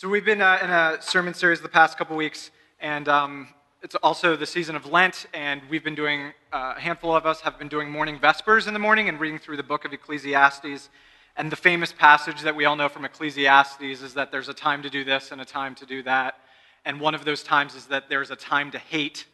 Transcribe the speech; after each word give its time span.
So 0.00 0.08
we've 0.08 0.24
been 0.24 0.40
uh, 0.40 0.60
in 0.62 0.70
a 0.70 1.02
sermon 1.02 1.34
series 1.34 1.60
the 1.60 1.68
past 1.68 1.98
couple 1.98 2.16
weeks, 2.16 2.52
and 2.78 3.08
um, 3.08 3.48
it's 3.82 3.96
also 3.96 4.36
the 4.36 4.46
season 4.46 4.76
of 4.76 4.86
Lent, 4.86 5.26
and 5.34 5.60
we've 5.68 5.82
been 5.82 5.96
doing 5.96 6.32
uh, 6.52 6.74
a 6.76 6.80
handful 6.80 7.16
of 7.16 7.26
us 7.26 7.40
have 7.40 7.58
been 7.58 7.66
doing 7.66 7.90
morning 7.90 8.16
vespers 8.16 8.68
in 8.68 8.74
the 8.74 8.78
morning 8.78 9.08
and 9.08 9.18
reading 9.18 9.40
through 9.40 9.56
the 9.56 9.64
book 9.64 9.84
of 9.84 9.92
Ecclesiastes. 9.92 10.88
And 11.36 11.50
the 11.50 11.56
famous 11.56 11.92
passage 11.92 12.42
that 12.42 12.54
we 12.54 12.64
all 12.64 12.76
know 12.76 12.88
from 12.88 13.04
Ecclesiastes 13.04 13.82
is 13.82 14.14
that 14.14 14.30
there's 14.30 14.48
a 14.48 14.54
time 14.54 14.84
to 14.84 14.88
do 14.88 15.02
this 15.02 15.32
and 15.32 15.40
a 15.40 15.44
time 15.44 15.74
to 15.74 15.84
do 15.84 16.04
that. 16.04 16.36
And 16.84 17.00
one 17.00 17.16
of 17.16 17.24
those 17.24 17.42
times 17.42 17.74
is 17.74 17.86
that 17.86 18.08
there's 18.08 18.30
a 18.30 18.36
time 18.36 18.70
to 18.70 18.78
hate 18.78 19.26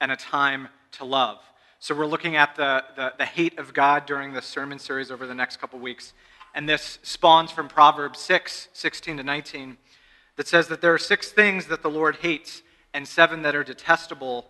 and 0.00 0.12
a 0.12 0.16
time 0.16 0.68
to 0.92 1.04
love. 1.04 1.38
So 1.80 1.92
we're 1.92 2.06
looking 2.06 2.36
at 2.36 2.54
the, 2.54 2.84
the, 2.94 3.14
the 3.18 3.26
hate 3.26 3.58
of 3.58 3.74
God 3.74 4.06
during 4.06 4.32
the 4.32 4.42
sermon 4.42 4.78
series 4.78 5.10
over 5.10 5.26
the 5.26 5.34
next 5.34 5.56
couple 5.56 5.80
weeks. 5.80 6.12
And 6.54 6.68
this 6.68 7.00
spawns 7.02 7.50
from 7.50 7.66
Proverbs 7.66 8.20
6, 8.20 8.68
16 8.72 9.16
to 9.16 9.24
19 9.24 9.76
that 10.36 10.48
says 10.48 10.68
that 10.68 10.80
there 10.80 10.92
are 10.92 10.98
six 10.98 11.30
things 11.30 11.66
that 11.66 11.82
the 11.82 11.90
Lord 11.90 12.16
hates 12.16 12.62
and 12.92 13.06
seven 13.06 13.42
that 13.42 13.54
are 13.54 13.64
detestable 13.64 14.46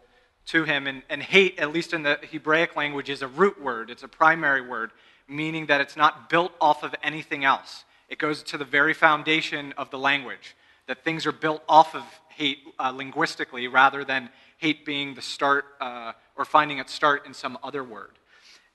to 0.47 0.65
him. 0.65 0.87
And, 0.87 1.03
and 1.09 1.23
hate, 1.23 1.59
at 1.59 1.73
least 1.73 1.93
in 1.93 2.03
the 2.03 2.19
Hebraic 2.31 2.77
language, 2.77 3.11
is 3.11 3.23
a 3.23 3.29
root 3.29 3.61
word, 3.61 3.91
it's 3.91 4.03
a 4.03 4.09
primary 4.09 4.61
word, 4.61 4.91
meaning 5.29 5.67
that 5.67 5.81
it's 5.81 5.97
not 5.97 6.29
built 6.29 6.53
off 6.61 6.83
of 6.83 6.95
anything 7.03 7.45
else. 7.45 7.85
It 8.09 8.19
goes 8.19 8.43
to 8.45 8.59
the 8.59 8.65
very 8.65 8.95
foundation 8.95 9.73
of 9.77 9.91
the 9.91 9.99
language, 9.99 10.55
that 10.87 11.03
things 11.05 11.27
are 11.27 11.33
built 11.33 11.63
off 11.69 11.95
of 11.95 12.05
hate 12.29 12.59
uh, 12.79 12.91
linguistically 12.91 13.69
rather 13.69 14.05
than 14.05 14.29
hate 14.59 14.85
being 14.85 15.15
the 15.15 15.23
start 15.23 15.65
uh, 15.81 16.13
or 16.37 16.45
finding 16.45 16.79
its 16.79 16.93
start 16.93 17.27
in 17.27 17.35
some 17.35 17.59
other 17.63 17.83
word. 17.83 18.19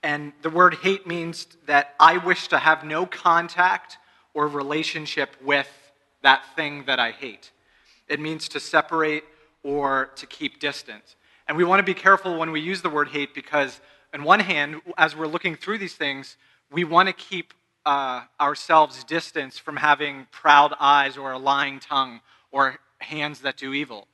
And 0.02 0.32
the 0.42 0.50
word 0.50 0.74
hate 0.74 1.06
means 1.06 1.46
that 1.66 1.94
I 2.00 2.16
wish 2.16 2.48
to 2.48 2.58
have 2.58 2.84
no 2.84 3.06
contact 3.06 3.98
or 4.32 4.48
relationship 4.48 5.36
with 5.42 5.68
that 6.22 6.42
thing 6.56 6.84
that 6.86 6.98
I 6.98 7.10
hate. 7.10 7.50
It 8.08 8.20
means 8.20 8.48
to 8.50 8.60
separate 8.60 9.24
or 9.62 10.10
to 10.16 10.26
keep 10.26 10.60
distance. 10.60 11.16
And 11.46 11.56
we 11.56 11.64
want 11.64 11.80
to 11.80 11.84
be 11.84 11.94
careful 11.94 12.38
when 12.38 12.50
we 12.50 12.60
use 12.60 12.82
the 12.82 12.90
word 12.90 13.08
hate 13.08 13.34
because, 13.34 13.80
on 14.14 14.24
one 14.24 14.40
hand, 14.40 14.80
as 14.96 15.16
we're 15.16 15.26
looking 15.26 15.56
through 15.56 15.78
these 15.78 15.94
things, 15.94 16.36
we 16.70 16.84
want 16.84 17.08
to 17.08 17.12
keep 17.12 17.54
uh, 17.86 18.22
ourselves 18.40 19.02
distance 19.04 19.58
from 19.58 19.76
having 19.76 20.26
proud 20.30 20.74
eyes 20.78 21.16
or 21.16 21.32
a 21.32 21.38
lying 21.38 21.80
tongue 21.80 22.20
or 22.52 22.78
hands 22.98 23.40
that 23.40 23.56
do 23.56 23.72
evil. 23.72 24.06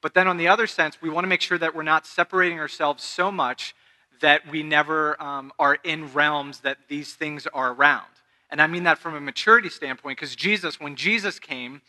But 0.00 0.14
then, 0.14 0.26
on 0.26 0.36
the 0.36 0.48
other 0.48 0.66
sense, 0.66 1.00
we 1.00 1.10
want 1.10 1.24
to 1.24 1.28
make 1.28 1.40
sure 1.40 1.58
that 1.58 1.74
we're 1.74 1.82
not 1.82 2.06
separating 2.06 2.58
ourselves 2.58 3.04
so 3.04 3.30
much 3.30 3.74
that 4.20 4.50
we 4.50 4.62
never 4.62 5.20
um, 5.22 5.52
are 5.58 5.78
in 5.84 6.12
realms 6.12 6.60
that 6.60 6.78
these 6.88 7.14
things 7.14 7.46
are 7.48 7.72
around. 7.72 8.06
And 8.52 8.60
I 8.60 8.66
mean 8.66 8.82
that 8.82 8.98
from 8.98 9.14
a 9.14 9.20
maturity 9.20 9.70
standpoint, 9.70 10.18
because 10.18 10.36
Jesus, 10.36 10.78
when 10.78 10.94
Jesus 10.94 11.38
came, 11.38 11.80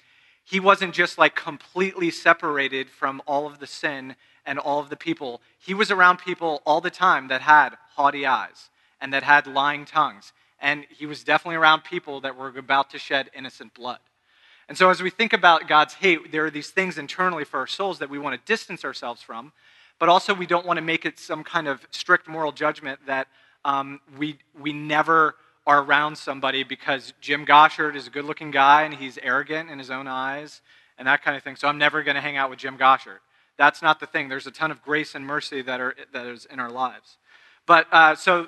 he 0.46 0.62
wasn't 0.62 0.94
just 0.94 1.18
like 1.18 1.36
completely 1.36 2.10
separated 2.10 2.90
from 2.90 3.22
all 3.26 3.46
of 3.46 3.60
the 3.60 3.68
sin 3.68 4.16
and 4.46 4.58
all 4.58 4.80
of 4.80 4.90
the 4.90 4.96
people. 4.96 5.42
He 5.60 5.74
was 5.74 5.92
around 5.92 6.18
people 6.18 6.62
all 6.66 6.80
the 6.80 6.90
time 6.90 7.28
that 7.28 7.42
had 7.42 7.78
haughty 7.96 8.26
eyes 8.26 8.70
and 9.02 9.14
that 9.14 9.24
had 9.24 9.46
lying 9.46 9.84
tongues. 9.84 10.32
And 10.58 10.86
he 10.90 11.06
was 11.06 11.26
definitely 11.26 11.58
around 11.58 11.84
people 11.84 12.22
that 12.22 12.38
were 12.38 12.48
about 12.58 12.90
to 12.92 12.98
shed 12.98 13.30
innocent 13.36 13.74
blood. 13.74 14.00
And 14.70 14.78
so, 14.78 14.90
as 14.90 15.04
we 15.04 15.10
think 15.10 15.34
about 15.34 15.68
God's 15.68 15.96
hate, 15.96 16.32
there 16.32 16.46
are 16.46 16.50
these 16.50 16.70
things 16.70 16.98
internally 16.98 17.44
for 17.44 17.60
our 17.60 17.68
souls 17.68 18.00
that 18.00 18.10
we 18.10 18.18
want 18.18 18.40
to 18.40 18.48
distance 18.48 18.86
ourselves 18.86 19.22
from, 19.22 19.52
but 20.00 20.08
also 20.08 20.34
we 20.34 20.46
don't 20.46 20.66
want 20.66 20.78
to 20.78 20.82
make 20.82 21.06
it 21.06 21.20
some 21.20 21.44
kind 21.44 21.68
of 21.68 21.86
strict 21.92 22.30
moral 22.30 22.54
judgment 22.54 23.02
that 23.06 23.28
um, 23.66 24.00
we, 24.18 24.38
we 24.58 24.72
never 24.72 25.36
are 25.66 25.82
around 25.82 26.18
somebody 26.18 26.64
because 26.64 27.14
Jim 27.22 27.46
Goshert 27.46 27.96
is 27.96 28.08
a 28.08 28.10
good 28.10 28.26
looking 28.26 28.52
guy 28.52 28.84
and 28.84 28.94
he's 28.94 29.18
arrogant 29.22 29.70
in 29.70 29.80
his 29.80 29.90
own 29.90 30.08
eyes 30.08 30.62
and 30.98 31.08
that 31.08 31.24
kind 31.24 31.38
of 31.38 31.44
thing. 31.44 31.56
So 31.56 31.68
I'm 31.68 31.78
never 31.78 32.04
going 32.04 32.16
to 32.16 32.22
hang 32.22 32.38
out 32.38 32.50
with 32.50 32.60
Jim 32.60 32.78
Goshert. 32.78 33.20
That's 33.58 33.82
not 33.82 34.00
the 34.00 34.06
thing. 34.06 34.30
There's 34.30 34.48
a 34.48 34.52
ton 34.52 34.72
of 34.72 34.82
grace 34.82 35.16
and 35.16 35.26
mercy 35.26 35.62
that, 35.62 35.80
are, 35.80 35.96
that 36.12 36.26
is 36.26 36.46
in 36.46 36.60
our 36.60 36.72
lives. 36.72 37.18
But 37.66 37.88
uh, 37.92 38.16
so, 38.16 38.48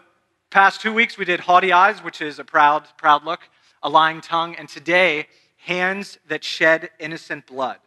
past 0.49 0.81
two 0.81 0.93
weeks 0.93 1.17
we 1.17 1.25
did 1.25 1.41
haughty 1.41 1.71
eyes, 1.71 2.03
which 2.03 2.21
is 2.21 2.39
a 2.39 2.43
proud, 2.43 2.87
proud 2.97 3.23
look, 3.23 3.41
a 3.83 3.89
lying 3.89 4.19
tongue, 4.19 4.55
and 4.55 4.67
today, 4.67 5.27
hands 5.57 6.17
that 6.27 6.43
shed 6.43 6.89
innocent 6.99 7.45
blood. 7.45 7.77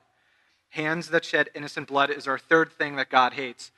Hands 0.70 1.06
that 1.08 1.25
shed 1.25 1.50
innocent 1.54 1.88
blood 1.88 2.10
is 2.10 2.28
our 2.28 2.38
third 2.38 2.72
thing 2.72 2.97
that 2.97 3.10
God 3.10 3.32
hates. 3.34 3.72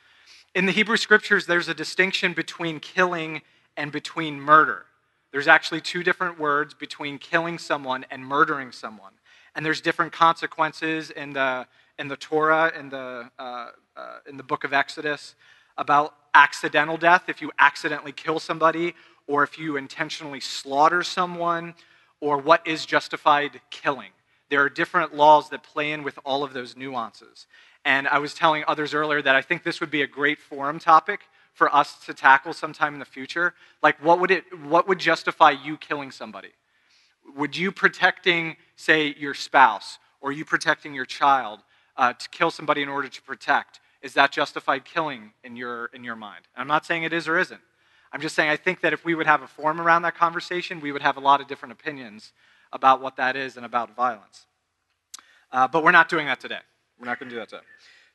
In 0.54 0.66
the 0.66 0.72
Hebrew 0.72 0.96
scriptures, 0.96 1.46
there's 1.46 1.68
a 1.68 1.74
distinction 1.74 2.32
between 2.32 2.80
killing 2.80 3.42
and 3.76 3.90
between 3.90 4.40
murder. 4.40 4.86
There's 5.32 5.48
actually 5.48 5.80
two 5.80 6.02
different 6.02 6.38
words 6.38 6.74
between 6.74 7.18
killing 7.18 7.58
someone 7.58 8.04
and 8.10 8.24
murdering 8.24 8.72
someone. 8.72 9.12
And 9.54 9.64
there's 9.64 9.80
different 9.80 10.12
consequences 10.12 11.10
in 11.10 11.32
the, 11.32 11.66
in 11.98 12.08
the 12.08 12.16
Torah, 12.16 12.72
in 12.78 12.88
the, 12.88 13.30
uh, 13.38 13.68
uh, 13.96 14.18
in 14.28 14.36
the 14.36 14.42
book 14.42 14.64
of 14.64 14.72
Exodus, 14.72 15.34
about 15.76 16.14
accidental 16.34 16.96
death, 16.96 17.28
if 17.28 17.40
you 17.40 17.50
accidentally 17.58 18.12
kill 18.12 18.38
somebody, 18.38 18.94
or 19.26 19.42
if 19.42 19.58
you 19.58 19.76
intentionally 19.76 20.40
slaughter 20.40 21.02
someone, 21.02 21.74
or 22.20 22.38
what 22.38 22.66
is 22.66 22.84
justified 22.86 23.60
killing. 23.70 24.10
There 24.50 24.62
are 24.62 24.68
different 24.68 25.14
laws 25.14 25.48
that 25.50 25.62
play 25.62 25.92
in 25.92 26.02
with 26.02 26.18
all 26.24 26.42
of 26.42 26.52
those 26.52 26.76
nuances. 26.76 27.46
And 27.84 28.08
I 28.08 28.18
was 28.18 28.34
telling 28.34 28.64
others 28.66 28.94
earlier 28.94 29.22
that 29.22 29.36
I 29.36 29.42
think 29.42 29.62
this 29.62 29.80
would 29.80 29.90
be 29.90 30.02
a 30.02 30.06
great 30.06 30.40
forum 30.40 30.78
topic 30.78 31.20
for 31.52 31.74
us 31.74 32.04
to 32.06 32.14
tackle 32.14 32.52
sometime 32.52 32.94
in 32.94 33.00
the 33.00 33.06
future? 33.06 33.54
Like, 33.82 34.02
what 34.02 34.20
would, 34.20 34.30
it, 34.30 34.44
what 34.66 34.88
would 34.88 34.98
justify 34.98 35.50
you 35.50 35.76
killing 35.76 36.10
somebody? 36.10 36.50
Would 37.36 37.56
you 37.56 37.70
protecting, 37.72 38.56
say, 38.76 39.14
your 39.18 39.34
spouse 39.34 39.98
or 40.20 40.32
you 40.32 40.44
protecting 40.44 40.94
your 40.94 41.04
child 41.04 41.60
uh, 41.96 42.12
to 42.12 42.28
kill 42.30 42.50
somebody 42.50 42.82
in 42.82 42.88
order 42.88 43.08
to 43.08 43.22
protect? 43.22 43.80
Is 44.02 44.14
that 44.14 44.32
justified 44.32 44.84
killing 44.84 45.32
in 45.44 45.56
your, 45.56 45.86
in 45.92 46.04
your 46.04 46.16
mind? 46.16 46.46
I'm 46.56 46.68
not 46.68 46.86
saying 46.86 47.02
it 47.02 47.12
is 47.12 47.28
or 47.28 47.38
isn't. 47.38 47.60
I'm 48.12 48.20
just 48.20 48.34
saying 48.34 48.50
I 48.50 48.56
think 48.56 48.80
that 48.80 48.92
if 48.92 49.04
we 49.04 49.14
would 49.14 49.26
have 49.26 49.42
a 49.42 49.46
forum 49.46 49.80
around 49.80 50.02
that 50.02 50.16
conversation, 50.16 50.80
we 50.80 50.90
would 50.90 51.02
have 51.02 51.16
a 51.16 51.20
lot 51.20 51.40
of 51.40 51.46
different 51.46 51.72
opinions 51.72 52.32
about 52.72 53.00
what 53.00 53.16
that 53.16 53.36
is 53.36 53.56
and 53.56 53.64
about 53.64 53.94
violence. 53.94 54.46
Uh, 55.52 55.68
but 55.68 55.84
we're 55.84 55.90
not 55.90 56.08
doing 56.08 56.26
that 56.26 56.40
today. 56.40 56.58
We're 56.98 57.06
not 57.06 57.18
going 57.18 57.28
to 57.28 57.34
do 57.34 57.40
that 57.40 57.48
today. 57.48 57.62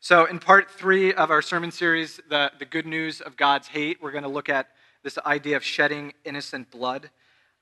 So, 0.05 0.25
in 0.25 0.37
part 0.37 0.69
three 0.69 1.15
of 1.15 1.31
our 1.31 1.41
sermon 1.41 1.71
series, 1.71 2.19
the, 2.29 2.51
the 2.59 2.65
good 2.65 2.85
news 2.85 3.21
of 3.21 3.35
God's 3.35 3.69
hate, 3.69 4.03
we're 4.03 4.11
going 4.11 4.21
to 4.23 4.29
look 4.29 4.49
at 4.49 4.67
this 5.01 5.17
idea 5.25 5.57
of 5.57 5.63
shedding 5.63 6.13
innocent 6.23 6.69
blood. 6.69 7.09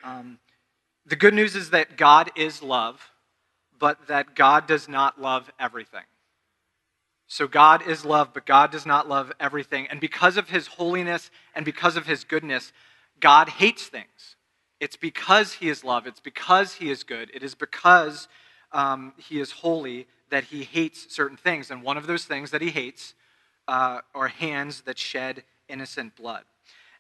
Um, 0.04 0.40
the 1.06 1.16
good 1.16 1.34
news 1.34 1.56
is 1.56 1.70
that 1.70 1.96
God 1.96 2.32
is 2.36 2.62
love, 2.62 3.12
but 3.80 4.08
that 4.08 4.36
God 4.36 4.68
does 4.68 4.90
not 4.90 5.22
love 5.22 5.50
everything. 5.58 6.04
So, 7.28 7.48
God 7.48 7.88
is 7.88 8.04
love, 8.04 8.34
but 8.34 8.46
God 8.46 8.74
does 8.74 8.86
not 8.86 9.08
love 9.08 9.32
everything. 9.40 9.88
And 9.88 10.02
because 10.02 10.36
of 10.36 10.50
his 10.50 10.68
holiness 10.68 11.32
and 11.56 11.64
because 11.64 11.96
of 11.96 12.08
his 12.08 12.26
goodness, 12.26 12.74
God 13.22 13.48
hates 13.48 13.88
things. 13.88 14.36
It's 14.82 14.98
because 14.98 15.54
he 15.54 15.70
is 15.70 15.86
love, 15.86 16.08
it's 16.08 16.20
because 16.20 16.74
he 16.74 16.92
is 16.92 17.04
good, 17.04 17.32
it 17.34 17.42
is 17.42 17.56
because 17.56 18.28
um, 18.74 19.14
he 19.16 19.40
is 19.40 19.52
holy 19.52 20.08
that 20.34 20.46
he 20.46 20.64
hates 20.64 21.14
certain 21.16 21.38
things. 21.38 21.70
And 21.70 21.84
one 21.84 21.96
of 21.96 22.08
those 22.08 22.26
things 22.26 22.50
that 22.50 22.62
he 22.62 22.72
hates 22.72 23.14
uh, 23.68 24.00
are 24.16 24.30
hands 24.30 24.82
that 24.82 24.98
shed 24.98 25.44
innocent 25.70 26.16
blood. 26.16 26.44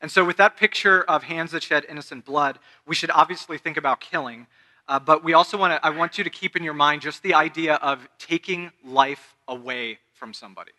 And 0.02 0.12
so, 0.12 0.24
with 0.24 0.38
that 0.38 0.56
picture 0.56 1.02
of 1.02 1.24
hands 1.24 1.50
that 1.52 1.64
shed 1.64 1.84
innocent 1.90 2.26
blood, 2.26 2.60
we 2.86 2.94
should 2.94 3.10
obviously 3.10 3.58
think 3.58 3.76
about 3.76 4.02
killing. 4.02 4.46
Uh, 4.88 5.00
but 5.00 5.24
we 5.24 5.34
also 5.34 5.58
want 5.58 5.74
to, 5.74 5.84
I 5.84 5.90
want 5.90 6.20
you 6.20 6.24
to 6.24 6.30
keep 6.30 6.56
in 6.56 6.64
your 6.64 6.76
mind 6.76 7.02
just 7.02 7.24
the 7.24 7.34
idea 7.34 7.76
of 7.76 8.08
taking 8.20 8.72
life 8.86 9.36
away 9.48 9.98
from 10.14 10.32
somebody. 10.32 10.74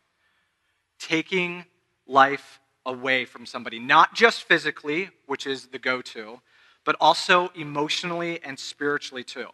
Taking 1.00 1.64
life 2.06 2.60
away 2.86 3.24
from 3.24 3.46
somebody, 3.46 3.80
not 3.80 4.14
just 4.14 4.44
physically, 4.44 5.10
which 5.26 5.44
is 5.44 5.66
the 5.66 5.80
go 5.80 6.00
to, 6.02 6.40
but 6.84 6.94
also 7.00 7.50
emotionally 7.56 8.40
and 8.44 8.56
spiritually 8.56 9.24
too. 9.24 9.48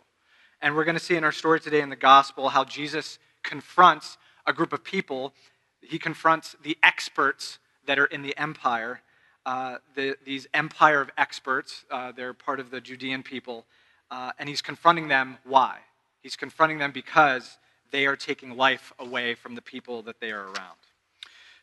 And 0.62 0.76
we're 0.76 0.84
going 0.84 0.96
to 0.96 1.02
see 1.02 1.16
in 1.16 1.24
our 1.24 1.32
story 1.32 1.58
today 1.58 1.80
in 1.80 1.88
the 1.88 1.96
gospel 1.96 2.50
how 2.50 2.64
Jesus 2.64 3.18
confronts 3.42 4.18
a 4.46 4.52
group 4.52 4.74
of 4.74 4.84
people. 4.84 5.32
He 5.80 5.98
confronts 5.98 6.54
the 6.62 6.76
experts 6.82 7.58
that 7.86 7.98
are 7.98 8.04
in 8.04 8.20
the 8.20 8.36
empire, 8.36 9.00
uh, 9.46 9.76
the, 9.94 10.16
these 10.26 10.46
empire 10.52 11.00
of 11.00 11.10
experts. 11.16 11.86
Uh, 11.90 12.12
they're 12.12 12.34
part 12.34 12.60
of 12.60 12.70
the 12.70 12.78
Judean 12.78 13.22
people. 13.22 13.64
Uh, 14.10 14.32
and 14.38 14.50
he's 14.50 14.60
confronting 14.60 15.08
them. 15.08 15.38
Why? 15.44 15.78
He's 16.22 16.36
confronting 16.36 16.76
them 16.76 16.92
because 16.92 17.56
they 17.90 18.04
are 18.04 18.16
taking 18.16 18.54
life 18.54 18.92
away 18.98 19.34
from 19.34 19.54
the 19.54 19.62
people 19.62 20.02
that 20.02 20.20
they 20.20 20.30
are 20.30 20.44
around. 20.44 20.76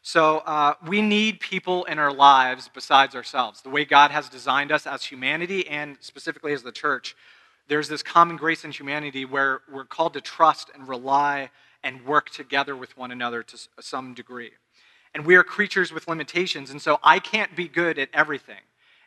So 0.01 0.37
uh, 0.39 0.73
we 0.87 1.03
need 1.03 1.39
people 1.39 1.83
in 1.85 1.99
our 1.99 2.13
lives 2.13 2.67
besides 2.73 3.13
ourselves. 3.13 3.61
The 3.61 3.69
way 3.69 3.85
God 3.85 4.09
has 4.09 4.27
designed 4.27 4.71
us 4.71 4.87
as 4.87 5.03
humanity 5.03 5.67
and 5.67 5.97
specifically 5.99 6.53
as 6.53 6.63
the 6.63 6.71
church, 6.71 7.15
there's 7.67 7.87
this 7.87 8.03
common 8.03 8.37
grace 8.37 8.63
in 8.63 8.71
humanity 8.71 9.25
where 9.25 9.61
we're 9.71 9.85
called 9.85 10.13
to 10.13 10.21
trust 10.21 10.71
and 10.73 10.87
rely 10.87 11.49
and 11.83 12.05
work 12.05 12.29
together 12.29 12.75
with 12.75 12.97
one 12.97 13.11
another 13.11 13.43
to 13.43 13.57
some 13.79 14.13
degree. 14.13 14.51
And 15.13 15.25
we 15.25 15.35
are 15.35 15.43
creatures 15.43 15.91
with 15.91 16.07
limitations, 16.07 16.69
and 16.69 16.81
so 16.81 16.99
I 17.03 17.19
can't 17.19 17.55
be 17.55 17.67
good 17.67 17.97
at 17.97 18.09
everything, 18.13 18.61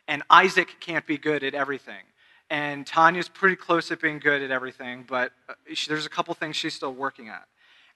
and 0.07 0.23
Isaac 0.29 0.75
can't 0.79 1.05
be 1.05 1.17
good 1.17 1.43
at 1.43 1.53
everything, 1.53 2.03
and 2.49 2.85
Tanya's 2.85 3.29
pretty 3.29 3.55
close 3.55 3.91
at 3.91 4.01
being 4.01 4.19
good 4.19 4.41
at 4.41 4.51
everything, 4.51 5.05
but 5.07 5.31
uh, 5.47 5.53
there's 5.87 6.05
a 6.05 6.09
couple 6.09 6.33
things 6.33 6.55
she's 6.55 6.73
still 6.73 6.93
working 6.93 7.29
at. 7.29 7.47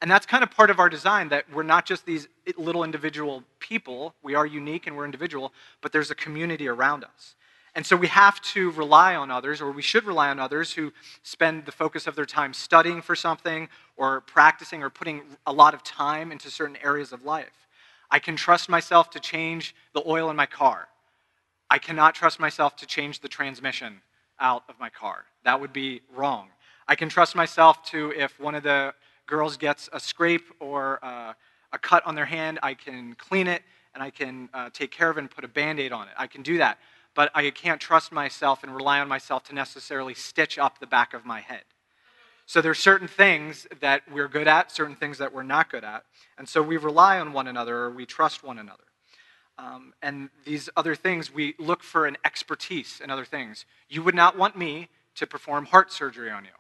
And 0.02 0.12
that's 0.12 0.26
kind 0.26 0.44
of 0.44 0.52
part 0.52 0.70
of 0.70 0.80
our 0.80 0.90
design 0.90 1.30
that 1.30 1.46
we're 1.54 1.64
not 1.64 1.86
just 1.86 2.06
these 2.06 2.28
little 2.58 2.84
individual 2.84 3.44
people. 3.60 4.14
We 4.22 4.36
are 4.36 4.46
unique 4.46 4.88
and 4.88 4.96
we're 4.96 5.06
individual, 5.06 5.54
but 5.82 5.92
there's 5.92 6.12
a 6.12 6.16
community 6.16 6.68
around 6.68 7.04
us. 7.04 7.36
And 7.76 7.86
so 7.86 7.98
we 7.98 8.08
have 8.08 8.42
to 8.54 8.72
rely 8.72 9.16
on 9.16 9.30
others, 9.30 9.62
or 9.62 9.70
we 9.70 9.82
should 9.82 10.06
rely 10.06 10.30
on 10.30 10.40
others 10.40 10.72
who 10.72 10.94
spend 11.24 11.66
the 11.66 11.74
focus 11.74 12.08
of 12.08 12.16
their 12.16 12.26
time 12.26 12.54
studying 12.54 13.02
for 13.02 13.16
something, 13.16 13.68
or 13.98 14.22
practicing, 14.22 14.82
or 14.82 14.90
putting 14.90 15.24
a 15.46 15.52
lot 15.52 15.74
of 15.74 15.84
time 15.84 16.32
into 16.32 16.50
certain 16.50 16.78
areas 16.82 17.12
of 17.12 17.26
life. 17.26 17.68
I 18.10 18.20
can 18.20 18.38
trust 18.38 18.70
myself 18.70 19.10
to 19.12 19.20
change 19.20 19.76
the 19.94 20.02
oil 20.08 20.30
in 20.30 20.38
my 20.38 20.46
car. 20.46 20.88
I 21.70 21.78
cannot 21.78 22.16
trust 22.16 22.40
myself 22.40 22.78
to 22.78 22.86
change 22.86 23.20
the 23.20 23.28
transmission 23.28 24.02
out 24.40 24.64
of 24.70 24.80
my 24.80 24.90
car. 24.90 25.26
That 25.44 25.60
would 25.60 25.74
be 25.74 26.02
wrong. 26.16 26.48
I 26.88 26.96
can 26.96 27.10
trust 27.10 27.36
myself 27.36 27.84
to, 27.88 28.14
if 28.16 28.40
one 28.40 28.56
of 28.56 28.64
the 28.64 28.94
girls 29.28 29.58
gets 29.58 29.90
a 29.92 30.00
scrape 30.00 30.46
or 30.60 31.00
uh, 31.04 31.34
a 31.74 31.78
cut 31.78 32.06
on 32.06 32.16
their 32.16 32.26
hand, 32.26 32.60
I 32.64 32.74
can 32.74 33.16
clean 33.16 33.48
it 33.48 33.64
and 33.94 34.04
I 34.04 34.12
can 34.12 34.50
uh, 34.54 34.70
take 34.72 34.92
care 34.92 35.10
of 35.10 35.18
it 35.18 35.22
and 35.22 35.32
put 35.32 35.44
a 35.44 35.48
band 35.48 35.80
aid 35.80 35.92
on 35.92 36.08
it. 36.08 36.14
I 36.18 36.28
can 36.28 36.42
do 36.42 36.58
that. 36.60 36.78
But 37.16 37.32
I 37.34 37.50
can't 37.50 37.82
trust 37.82 38.12
myself 38.12 38.64
and 38.64 38.76
rely 38.76 39.00
on 39.00 39.08
myself 39.08 39.44
to 39.46 39.56
necessarily 39.56 40.14
stitch 40.14 40.60
up 40.60 40.80
the 40.80 40.88
back 40.88 41.14
of 41.14 41.26
my 41.26 41.42
head. 41.42 41.64
So 42.46 42.62
there's 42.62 42.78
certain 42.78 43.08
things 43.08 43.66
that 43.82 44.04
we're 44.12 44.28
good 44.28 44.48
at, 44.48 44.72
certain 44.72 44.96
things 44.96 45.18
that 45.18 45.34
we're 45.34 45.44
not 45.44 45.72
good 45.72 45.84
at. 45.84 46.04
And 46.38 46.48
so 46.48 46.62
we 46.62 46.78
rely 46.78 47.20
on 47.20 47.34
one 47.34 47.48
another 47.48 47.76
or 47.78 47.90
we 47.90 48.06
trust 48.06 48.44
one 48.44 48.60
another. 48.60 48.84
Um, 49.58 49.94
and 50.02 50.30
these 50.46 50.70
other 50.76 50.96
things, 50.96 51.34
we 51.34 51.56
look 51.58 51.82
for 51.82 52.06
an 52.06 52.18
expertise 52.24 53.02
in 53.04 53.10
other 53.10 53.26
things. 53.26 53.66
You 53.90 54.04
would 54.04 54.14
not 54.14 54.38
want 54.38 54.58
me 54.58 54.90
to 55.16 55.26
perform 55.26 55.66
heart 55.66 55.92
surgery 55.92 56.30
on 56.30 56.44
you. 56.44 56.52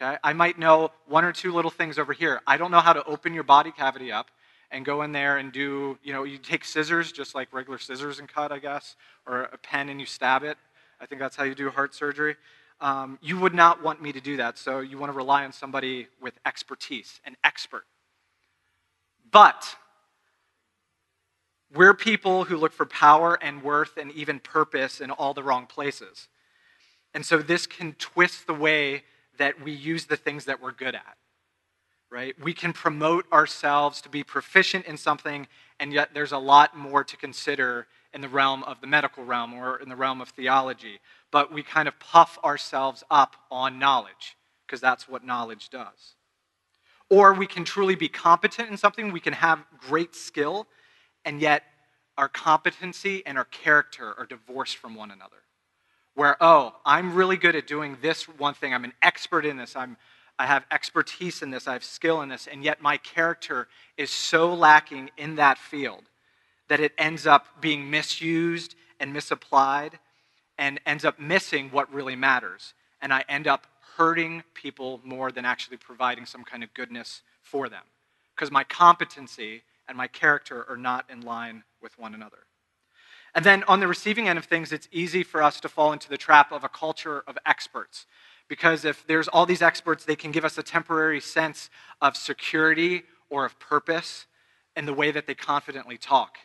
Okay? 0.00 0.16
I 0.22 0.32
might 0.32 0.58
know 0.58 0.92
one 1.06 1.24
or 1.24 1.32
two 1.32 1.52
little 1.52 1.70
things 1.70 1.98
over 1.98 2.12
here. 2.12 2.40
I 2.46 2.56
don't 2.56 2.70
know 2.70 2.80
how 2.80 2.92
to 2.92 3.04
open 3.04 3.34
your 3.34 3.42
body 3.42 3.72
cavity 3.72 4.12
up 4.12 4.30
and 4.70 4.84
go 4.84 5.02
in 5.02 5.12
there 5.12 5.38
and 5.38 5.52
do, 5.52 5.98
you 6.02 6.12
know, 6.12 6.24
you 6.24 6.38
take 6.38 6.64
scissors, 6.64 7.12
just 7.12 7.34
like 7.34 7.52
regular 7.52 7.78
scissors 7.78 8.18
and 8.18 8.28
cut, 8.28 8.52
I 8.52 8.58
guess, 8.58 8.96
or 9.26 9.42
a 9.42 9.58
pen 9.58 9.88
and 9.88 10.00
you 10.00 10.06
stab 10.06 10.42
it. 10.42 10.56
I 11.00 11.06
think 11.06 11.20
that's 11.20 11.36
how 11.36 11.44
you 11.44 11.54
do 11.54 11.70
heart 11.70 11.94
surgery. 11.94 12.36
Um, 12.80 13.18
you 13.20 13.38
would 13.38 13.54
not 13.54 13.82
want 13.82 14.00
me 14.00 14.12
to 14.12 14.20
do 14.20 14.36
that, 14.38 14.56
so 14.56 14.80
you 14.80 14.96
want 14.98 15.12
to 15.12 15.16
rely 15.16 15.44
on 15.44 15.52
somebody 15.52 16.08
with 16.20 16.34
expertise, 16.46 17.20
an 17.24 17.36
expert. 17.44 17.84
But 19.30 19.76
we're 21.74 21.94
people 21.94 22.44
who 22.44 22.56
look 22.56 22.72
for 22.72 22.86
power 22.86 23.38
and 23.40 23.62
worth 23.62 23.96
and 23.96 24.10
even 24.12 24.40
purpose 24.40 25.00
in 25.00 25.10
all 25.10 25.34
the 25.34 25.42
wrong 25.42 25.66
places. 25.66 26.28
And 27.14 27.24
so 27.24 27.38
this 27.38 27.66
can 27.66 27.94
twist 27.94 28.46
the 28.46 28.54
way 28.54 29.04
that 29.38 29.62
we 29.62 29.72
use 29.72 30.06
the 30.06 30.16
things 30.16 30.46
that 30.46 30.62
we're 30.62 30.72
good 30.72 30.94
at. 30.94 31.16
Right? 32.10 32.34
We 32.42 32.54
can 32.54 32.72
promote 32.72 33.24
ourselves 33.32 34.00
to 34.00 34.08
be 34.08 34.24
proficient 34.24 34.86
in 34.86 34.96
something, 34.96 35.46
and 35.78 35.92
yet 35.92 36.10
there's 36.12 36.32
a 36.32 36.38
lot 36.38 36.76
more 36.76 37.04
to 37.04 37.16
consider 37.16 37.86
in 38.12 38.20
the 38.20 38.28
realm 38.28 38.64
of 38.64 38.80
the 38.80 38.88
medical 38.88 39.24
realm 39.24 39.54
or 39.54 39.78
in 39.78 39.88
the 39.88 39.94
realm 39.94 40.20
of 40.20 40.30
theology. 40.30 40.98
But 41.30 41.52
we 41.52 41.62
kind 41.62 41.86
of 41.86 42.00
puff 42.00 42.36
ourselves 42.42 43.04
up 43.12 43.36
on 43.48 43.78
knowledge, 43.78 44.36
because 44.66 44.80
that's 44.80 45.08
what 45.08 45.24
knowledge 45.24 45.70
does. 45.70 46.16
Or 47.08 47.32
we 47.32 47.46
can 47.46 47.64
truly 47.64 47.94
be 47.94 48.08
competent 48.08 48.70
in 48.70 48.76
something, 48.76 49.12
we 49.12 49.20
can 49.20 49.34
have 49.34 49.64
great 49.78 50.16
skill, 50.16 50.66
and 51.24 51.40
yet 51.40 51.62
our 52.18 52.28
competency 52.28 53.24
and 53.24 53.38
our 53.38 53.44
character 53.44 54.14
are 54.18 54.26
divorced 54.26 54.78
from 54.78 54.96
one 54.96 55.12
another. 55.12 55.42
Where, 56.14 56.36
oh, 56.40 56.74
I'm 56.84 57.14
really 57.14 57.36
good 57.36 57.54
at 57.54 57.68
doing 57.68 57.98
this 58.02 58.24
one 58.24 58.54
thing, 58.54 58.74
I'm 58.74 58.84
an 58.84 58.94
expert 59.00 59.46
in 59.46 59.56
this, 59.56 59.76
I'm, 59.76 59.96
I 60.40 60.46
have 60.46 60.64
expertise 60.70 61.42
in 61.42 61.50
this, 61.50 61.68
I 61.68 61.74
have 61.74 61.84
skill 61.84 62.22
in 62.22 62.30
this, 62.30 62.48
and 62.50 62.64
yet 62.64 62.80
my 62.80 62.96
character 62.96 63.68
is 63.98 64.10
so 64.10 64.54
lacking 64.54 65.10
in 65.18 65.36
that 65.36 65.58
field 65.58 66.04
that 66.68 66.80
it 66.80 66.94
ends 66.96 67.26
up 67.26 67.60
being 67.60 67.90
misused 67.90 68.74
and 68.98 69.12
misapplied 69.12 69.98
and 70.56 70.80
ends 70.86 71.04
up 71.04 71.20
missing 71.20 71.68
what 71.72 71.92
really 71.92 72.16
matters. 72.16 72.72
And 73.02 73.12
I 73.12 73.22
end 73.28 73.46
up 73.46 73.66
hurting 73.98 74.42
people 74.54 75.02
more 75.04 75.30
than 75.30 75.44
actually 75.44 75.76
providing 75.76 76.24
some 76.24 76.42
kind 76.42 76.64
of 76.64 76.72
goodness 76.72 77.20
for 77.42 77.68
them. 77.68 77.84
Because 78.34 78.50
my 78.50 78.64
competency 78.64 79.60
and 79.88 79.94
my 79.94 80.06
character 80.06 80.64
are 80.70 80.78
not 80.78 81.04
in 81.10 81.20
line 81.20 81.64
with 81.82 81.98
one 81.98 82.14
another. 82.14 82.46
And 83.34 83.44
then 83.44 83.62
on 83.64 83.80
the 83.80 83.86
receiving 83.86 84.26
end 84.26 84.38
of 84.38 84.46
things, 84.46 84.72
it's 84.72 84.88
easy 84.90 85.22
for 85.22 85.42
us 85.42 85.60
to 85.60 85.68
fall 85.68 85.92
into 85.92 86.08
the 86.08 86.16
trap 86.16 86.50
of 86.50 86.64
a 86.64 86.68
culture 86.70 87.22
of 87.26 87.36
experts. 87.44 88.06
Because 88.50 88.84
if 88.84 89.06
there's 89.06 89.28
all 89.28 89.46
these 89.46 89.62
experts, 89.62 90.04
they 90.04 90.16
can 90.16 90.30
give 90.30 90.44
us 90.44 90.58
a 90.58 90.62
temporary 90.62 91.20
sense 91.20 91.70
of 92.02 92.16
security 92.16 93.04
or 93.30 93.46
of 93.46 93.58
purpose 93.58 94.26
in 94.76 94.84
the 94.84 94.92
way 94.92 95.10
that 95.10 95.26
they 95.26 95.34
confidently 95.34 95.96
talk. 95.96 96.36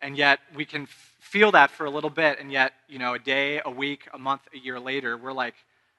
And 0.00 0.16
yet 0.16 0.40
we 0.56 0.64
can 0.64 0.88
feel 1.20 1.52
that 1.52 1.70
for 1.70 1.86
a 1.86 1.90
little 1.90 2.10
bit, 2.10 2.40
and 2.40 2.50
yet, 2.50 2.72
you 2.88 2.98
know, 2.98 3.14
a 3.14 3.18
day, 3.20 3.60
a 3.64 3.70
week, 3.70 4.08
a 4.12 4.18
month, 4.18 4.42
a 4.52 4.58
year 4.58 4.80
later, 4.80 5.16
we're 5.16 5.32
like, 5.32 5.54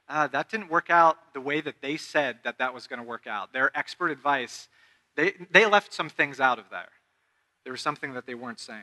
ah, 0.08 0.26
that 0.26 0.50
didn't 0.50 0.68
work 0.68 0.90
out 0.90 1.16
the 1.32 1.40
way 1.40 1.62
that 1.62 1.76
they 1.80 1.96
said 1.96 2.40
that 2.44 2.58
that 2.58 2.74
was 2.74 2.86
going 2.86 3.00
to 3.00 3.06
work 3.06 3.26
out. 3.26 3.54
Their 3.54 3.76
expert 3.76 4.10
advice 4.10 4.68
they, 5.16 5.32
they 5.50 5.66
left 5.66 5.92
some 5.92 6.10
things 6.10 6.40
out 6.40 6.58
of 6.58 6.66
there. 6.70 6.90
There 7.64 7.72
was 7.72 7.80
something 7.80 8.12
that 8.14 8.26
they 8.26 8.34
weren't 8.34 8.60
saying. 8.60 8.82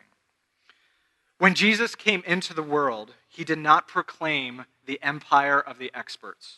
When 1.37 1.55
Jesus 1.55 1.95
came 1.95 2.23
into 2.25 2.53
the 2.53 2.63
world, 2.63 3.13
he 3.27 3.43
did 3.43 3.57
not 3.57 3.87
proclaim 3.87 4.65
the 4.85 4.99
empire 5.01 5.59
of 5.59 5.77
the 5.77 5.91
experts. 5.93 6.57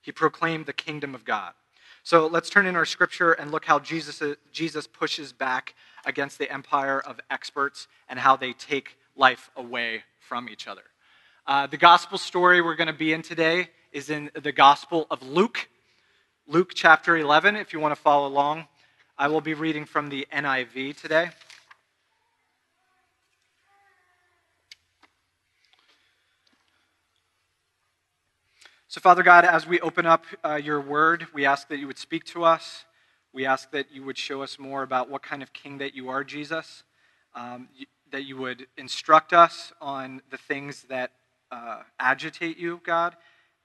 He 0.00 0.12
proclaimed 0.12 0.66
the 0.66 0.72
kingdom 0.72 1.14
of 1.14 1.24
God. 1.24 1.52
So 2.02 2.26
let's 2.26 2.48
turn 2.48 2.66
in 2.66 2.76
our 2.76 2.84
scripture 2.84 3.32
and 3.32 3.50
look 3.50 3.64
how 3.64 3.80
Jesus, 3.80 4.22
Jesus 4.52 4.86
pushes 4.86 5.32
back 5.32 5.74
against 6.04 6.38
the 6.38 6.50
empire 6.52 7.00
of 7.00 7.20
experts 7.30 7.88
and 8.08 8.18
how 8.18 8.36
they 8.36 8.52
take 8.52 8.96
life 9.16 9.50
away 9.56 10.04
from 10.20 10.48
each 10.48 10.68
other. 10.68 10.82
Uh, 11.46 11.66
the 11.66 11.76
gospel 11.76 12.18
story 12.18 12.60
we're 12.60 12.76
going 12.76 12.86
to 12.86 12.92
be 12.92 13.12
in 13.12 13.22
today 13.22 13.68
is 13.92 14.10
in 14.10 14.30
the 14.42 14.52
Gospel 14.52 15.06
of 15.10 15.22
Luke, 15.22 15.68
Luke 16.46 16.72
chapter 16.74 17.16
11, 17.16 17.56
if 17.56 17.72
you 17.72 17.80
want 17.80 17.94
to 17.94 18.00
follow 18.00 18.28
along. 18.28 18.66
I 19.16 19.28
will 19.28 19.40
be 19.40 19.54
reading 19.54 19.84
from 19.84 20.08
the 20.08 20.26
NIV 20.32 21.00
today. 21.00 21.30
So, 28.96 29.00
Father 29.02 29.22
God, 29.22 29.44
as 29.44 29.66
we 29.66 29.78
open 29.80 30.06
up 30.06 30.24
uh, 30.42 30.54
your 30.54 30.80
word, 30.80 31.26
we 31.34 31.44
ask 31.44 31.68
that 31.68 31.76
you 31.76 31.86
would 31.86 31.98
speak 31.98 32.24
to 32.28 32.44
us. 32.44 32.86
We 33.30 33.44
ask 33.44 33.70
that 33.72 33.92
you 33.92 34.02
would 34.04 34.16
show 34.16 34.40
us 34.40 34.58
more 34.58 34.82
about 34.82 35.10
what 35.10 35.22
kind 35.22 35.42
of 35.42 35.52
king 35.52 35.76
that 35.76 35.94
you 35.94 36.08
are, 36.08 36.24
Jesus. 36.24 36.82
Um, 37.34 37.68
that 38.10 38.24
you 38.24 38.38
would 38.38 38.68
instruct 38.78 39.34
us 39.34 39.70
on 39.82 40.22
the 40.30 40.38
things 40.38 40.86
that 40.88 41.10
uh, 41.50 41.82
agitate 42.00 42.56
you, 42.56 42.80
God, 42.86 43.16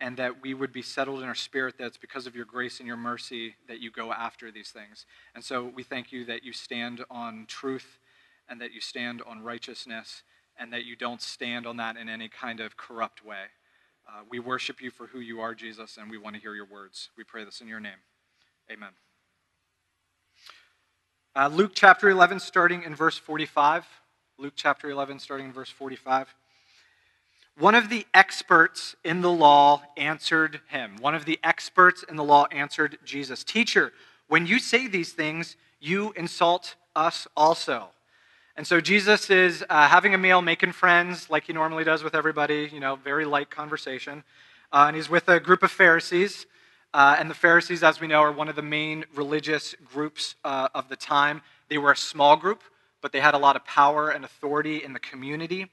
and 0.02 0.18
that 0.18 0.42
we 0.42 0.54
would 0.54 0.74
be 0.74 0.82
settled 0.82 1.22
in 1.22 1.30
our 1.30 1.34
spirit 1.34 1.78
that 1.78 1.88
it's 1.88 1.96
because 1.96 2.28
of 2.28 2.36
your 2.36 2.44
grace 2.44 2.80
and 2.80 2.88
your 2.88 2.98
mercy 2.98 3.56
that 3.70 3.80
you 3.80 3.90
go 3.90 4.12
after 4.12 4.52
these 4.52 4.72
things. 4.72 5.06
And 5.34 5.42
so 5.42 5.72
we 5.74 5.84
thank 5.84 6.12
you 6.12 6.26
that 6.26 6.44
you 6.44 6.52
stand 6.52 7.06
on 7.10 7.46
truth 7.48 8.00
and 8.50 8.60
that 8.60 8.74
you 8.74 8.82
stand 8.82 9.22
on 9.26 9.42
righteousness 9.42 10.24
and 10.60 10.74
that 10.74 10.84
you 10.84 10.98
don't 10.98 11.22
stand 11.22 11.66
on 11.66 11.78
that 11.78 11.96
in 11.96 12.10
any 12.10 12.28
kind 12.28 12.60
of 12.60 12.76
corrupt 12.76 13.24
way. 13.24 13.46
Uh, 14.14 14.24
we 14.30 14.40
worship 14.40 14.82
you 14.82 14.92
for 14.92 15.08
who 15.08 15.22
you 15.22 15.40
are, 15.40 15.56
Jesus, 15.56 15.96
and 15.98 16.12
we 16.12 16.18
want 16.18 16.36
to 16.36 16.42
hear 16.42 16.54
your 16.54 16.66
words. 16.66 17.10
We 17.18 17.24
pray 17.24 17.46
this 17.46 17.62
in 17.62 17.68
your 17.70 17.80
name. 17.80 18.00
Amen. 18.70 18.90
Uh, 21.34 21.48
Luke 21.48 21.72
chapter 21.74 22.10
11, 22.10 22.42
starting 22.42 22.84
in 22.84 22.94
verse 22.94 23.18
45. 23.18 23.86
Luke 24.38 24.52
chapter 24.58 24.90
11, 24.90 25.20
starting 25.20 25.46
in 25.46 25.54
verse 25.54 25.70
45. 25.70 26.36
One 27.58 27.74
of 27.74 27.88
the 27.88 28.06
experts 28.14 28.98
in 29.06 29.22
the 29.22 29.32
law 29.32 29.82
answered 29.96 30.60
him. 30.68 30.98
One 31.00 31.16
of 31.16 31.24
the 31.24 31.40
experts 31.42 32.04
in 32.04 32.18
the 32.18 32.24
law 32.24 32.48
answered 32.52 32.98
Jesus 33.06 33.46
Teacher, 33.46 33.94
when 34.28 34.46
you 34.46 34.60
say 34.60 34.88
these 34.88 35.14
things, 35.14 35.56
you 35.80 36.12
insult 36.18 36.76
us 36.98 37.28
also. 37.38 37.92
And 38.62 38.68
so 38.68 38.80
Jesus 38.80 39.32
is 39.32 39.66
uh, 39.72 39.88
having 39.88 40.14
a 40.14 40.20
meal, 40.20 40.40
making 40.40 40.74
friends 40.74 41.32
like 41.32 41.46
he 41.46 41.52
normally 41.52 41.84
does 41.84 42.04
with 42.04 42.14
everybody, 42.14 42.70
you 42.72 42.80
know, 42.80 42.96
very 42.96 43.26
light 43.26 43.50
conversation. 43.50 44.24
Uh, 44.72 44.84
and 44.86 44.96
he's 44.96 45.10
with 45.10 45.28
a 45.30 45.40
group 45.40 45.64
of 45.64 45.72
Pharisees. 45.72 46.46
Uh, 46.94 47.16
and 47.18 47.28
the 47.28 47.34
Pharisees, 47.34 47.82
as 47.82 48.00
we 48.00 48.06
know, 48.06 48.20
are 48.20 48.32
one 48.32 48.50
of 48.50 48.56
the 48.56 48.62
main 48.62 49.06
religious 49.16 49.74
groups 49.84 50.36
uh, 50.44 50.68
of 50.76 50.90
the 50.90 50.96
time. 50.96 51.42
They 51.70 51.80
were 51.80 51.92
a 51.92 51.98
small 51.98 52.38
group, 52.38 52.62
but 53.02 53.12
they 53.12 53.20
had 53.20 53.34
a 53.34 53.40
lot 53.40 53.56
of 53.56 53.66
power 53.66 54.12
and 54.12 54.24
authority 54.24 54.84
in 54.84 54.94
the 54.94 55.00
community. 55.00 55.66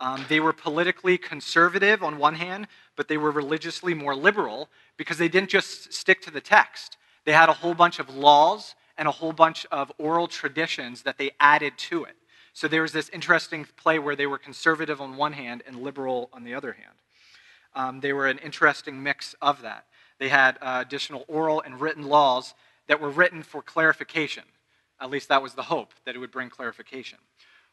Um, 0.00 0.24
they 0.30 0.40
were 0.40 0.54
politically 0.54 1.18
conservative 1.18 2.02
on 2.02 2.16
one 2.16 2.36
hand, 2.36 2.66
but 2.96 3.08
they 3.08 3.18
were 3.18 3.30
religiously 3.30 3.92
more 3.92 4.16
liberal 4.16 4.70
because 4.96 5.18
they 5.18 5.28
didn't 5.28 5.50
just 5.50 5.92
stick 5.92 6.22
to 6.22 6.30
the 6.30 6.40
text. 6.40 6.96
They 7.26 7.32
had 7.32 7.50
a 7.50 7.52
whole 7.52 7.74
bunch 7.74 7.98
of 7.98 8.08
laws 8.16 8.74
and 8.96 9.06
a 9.06 9.12
whole 9.12 9.34
bunch 9.34 9.66
of 9.70 9.92
oral 9.98 10.28
traditions 10.28 11.02
that 11.02 11.18
they 11.18 11.32
added 11.38 11.76
to 11.76 12.04
it. 12.04 12.16
So 12.52 12.68
there 12.68 12.82
was 12.82 12.92
this 12.92 13.08
interesting 13.08 13.66
play 13.76 13.98
where 13.98 14.16
they 14.16 14.26
were 14.26 14.38
conservative 14.38 15.00
on 15.00 15.16
one 15.16 15.32
hand 15.32 15.62
and 15.66 15.82
liberal 15.82 16.28
on 16.32 16.44
the 16.44 16.54
other 16.54 16.72
hand. 16.72 16.94
Um, 17.74 18.00
they 18.00 18.12
were 18.12 18.26
an 18.26 18.38
interesting 18.38 19.02
mix 19.02 19.34
of 19.40 19.62
that. 19.62 19.86
They 20.18 20.28
had 20.28 20.58
uh, 20.60 20.82
additional 20.86 21.24
oral 21.28 21.62
and 21.62 21.80
written 21.80 22.04
laws 22.04 22.54
that 22.86 23.00
were 23.00 23.10
written 23.10 23.42
for 23.42 23.62
clarification. 23.62 24.44
At 25.00 25.10
least 25.10 25.28
that 25.30 25.42
was 25.42 25.54
the 25.54 25.62
hope, 25.62 25.94
that 26.04 26.14
it 26.14 26.18
would 26.18 26.30
bring 26.30 26.50
clarification. 26.50 27.18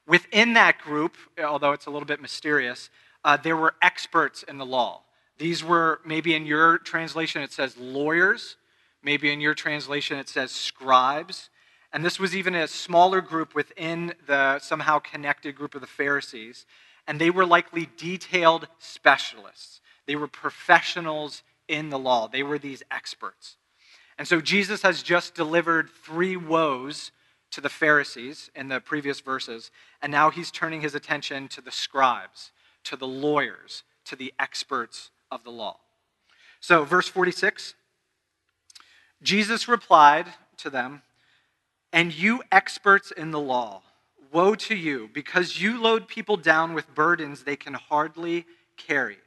Within 0.07 0.53
that 0.53 0.79
group, 0.79 1.15
although 1.43 1.73
it's 1.73 1.85
a 1.85 1.91
little 1.91 2.07
bit 2.07 2.21
mysterious, 2.21 2.89
uh, 3.23 3.37
there 3.37 3.57
were 3.57 3.75
experts 3.81 4.43
in 4.43 4.57
the 4.57 4.65
law. 4.65 5.01
These 5.37 5.63
were, 5.63 6.01
maybe 6.05 6.33
in 6.33 6.45
your 6.45 6.77
translation 6.79 7.41
it 7.41 7.51
says 7.51 7.77
lawyers, 7.77 8.55
maybe 9.03 9.31
in 9.31 9.41
your 9.41 9.53
translation 9.53 10.17
it 10.17 10.27
says 10.27 10.51
scribes. 10.51 11.49
And 11.91 12.05
this 12.05 12.19
was 12.19 12.35
even 12.35 12.53
a 12.55 12.67
smaller 12.67 13.21
group 13.21 13.55
within 13.55 14.13
the 14.27 14.59
somehow 14.59 14.99
connected 14.99 15.55
group 15.55 15.75
of 15.75 15.81
the 15.81 15.87
Pharisees. 15.87 16.65
And 17.07 17.19
they 17.19 17.31
were 17.31 17.45
likely 17.45 17.89
detailed 17.97 18.67
specialists. 18.77 19.81
They 20.05 20.15
were 20.15 20.27
professionals 20.27 21.43
in 21.67 21.89
the 21.89 21.99
law, 21.99 22.27
they 22.27 22.41
were 22.43 22.57
these 22.57 22.81
experts. 22.89 23.57
And 24.17 24.27
so 24.27 24.41
Jesus 24.41 24.81
has 24.81 25.03
just 25.03 25.35
delivered 25.35 25.89
three 26.03 26.35
woes 26.35 27.11
to 27.51 27.61
the 27.61 27.69
Pharisees 27.69 28.49
in 28.55 28.67
the 28.67 28.79
previous 28.79 29.21
verses, 29.21 29.71
and 30.01 30.11
now 30.11 30.29
he's 30.29 30.51
turning 30.51 30.81
his 30.81 30.95
attention 30.95 31.47
to 31.49 31.61
the 31.61 31.71
scribes, 31.71 32.51
to 32.83 32.95
the 32.95 33.07
lawyers, 33.07 33.83
to 34.05 34.15
the 34.15 34.33
experts 34.39 35.11
of 35.31 35.43
the 35.43 35.51
law. 35.51 35.77
So, 36.59 36.83
verse 36.83 37.07
46 37.07 37.75
Jesus 39.21 39.67
replied 39.67 40.27
to 40.57 40.69
them, 40.69 41.01
And 41.91 42.13
you 42.13 42.43
experts 42.51 43.11
in 43.11 43.31
the 43.31 43.39
law, 43.39 43.81
woe 44.31 44.55
to 44.55 44.75
you, 44.75 45.09
because 45.13 45.59
you 45.61 45.81
load 45.81 46.07
people 46.07 46.37
down 46.37 46.73
with 46.73 46.93
burdens 46.93 47.43
they 47.43 47.55
can 47.55 47.73
hardly 47.73 48.45
carry, 48.77 49.17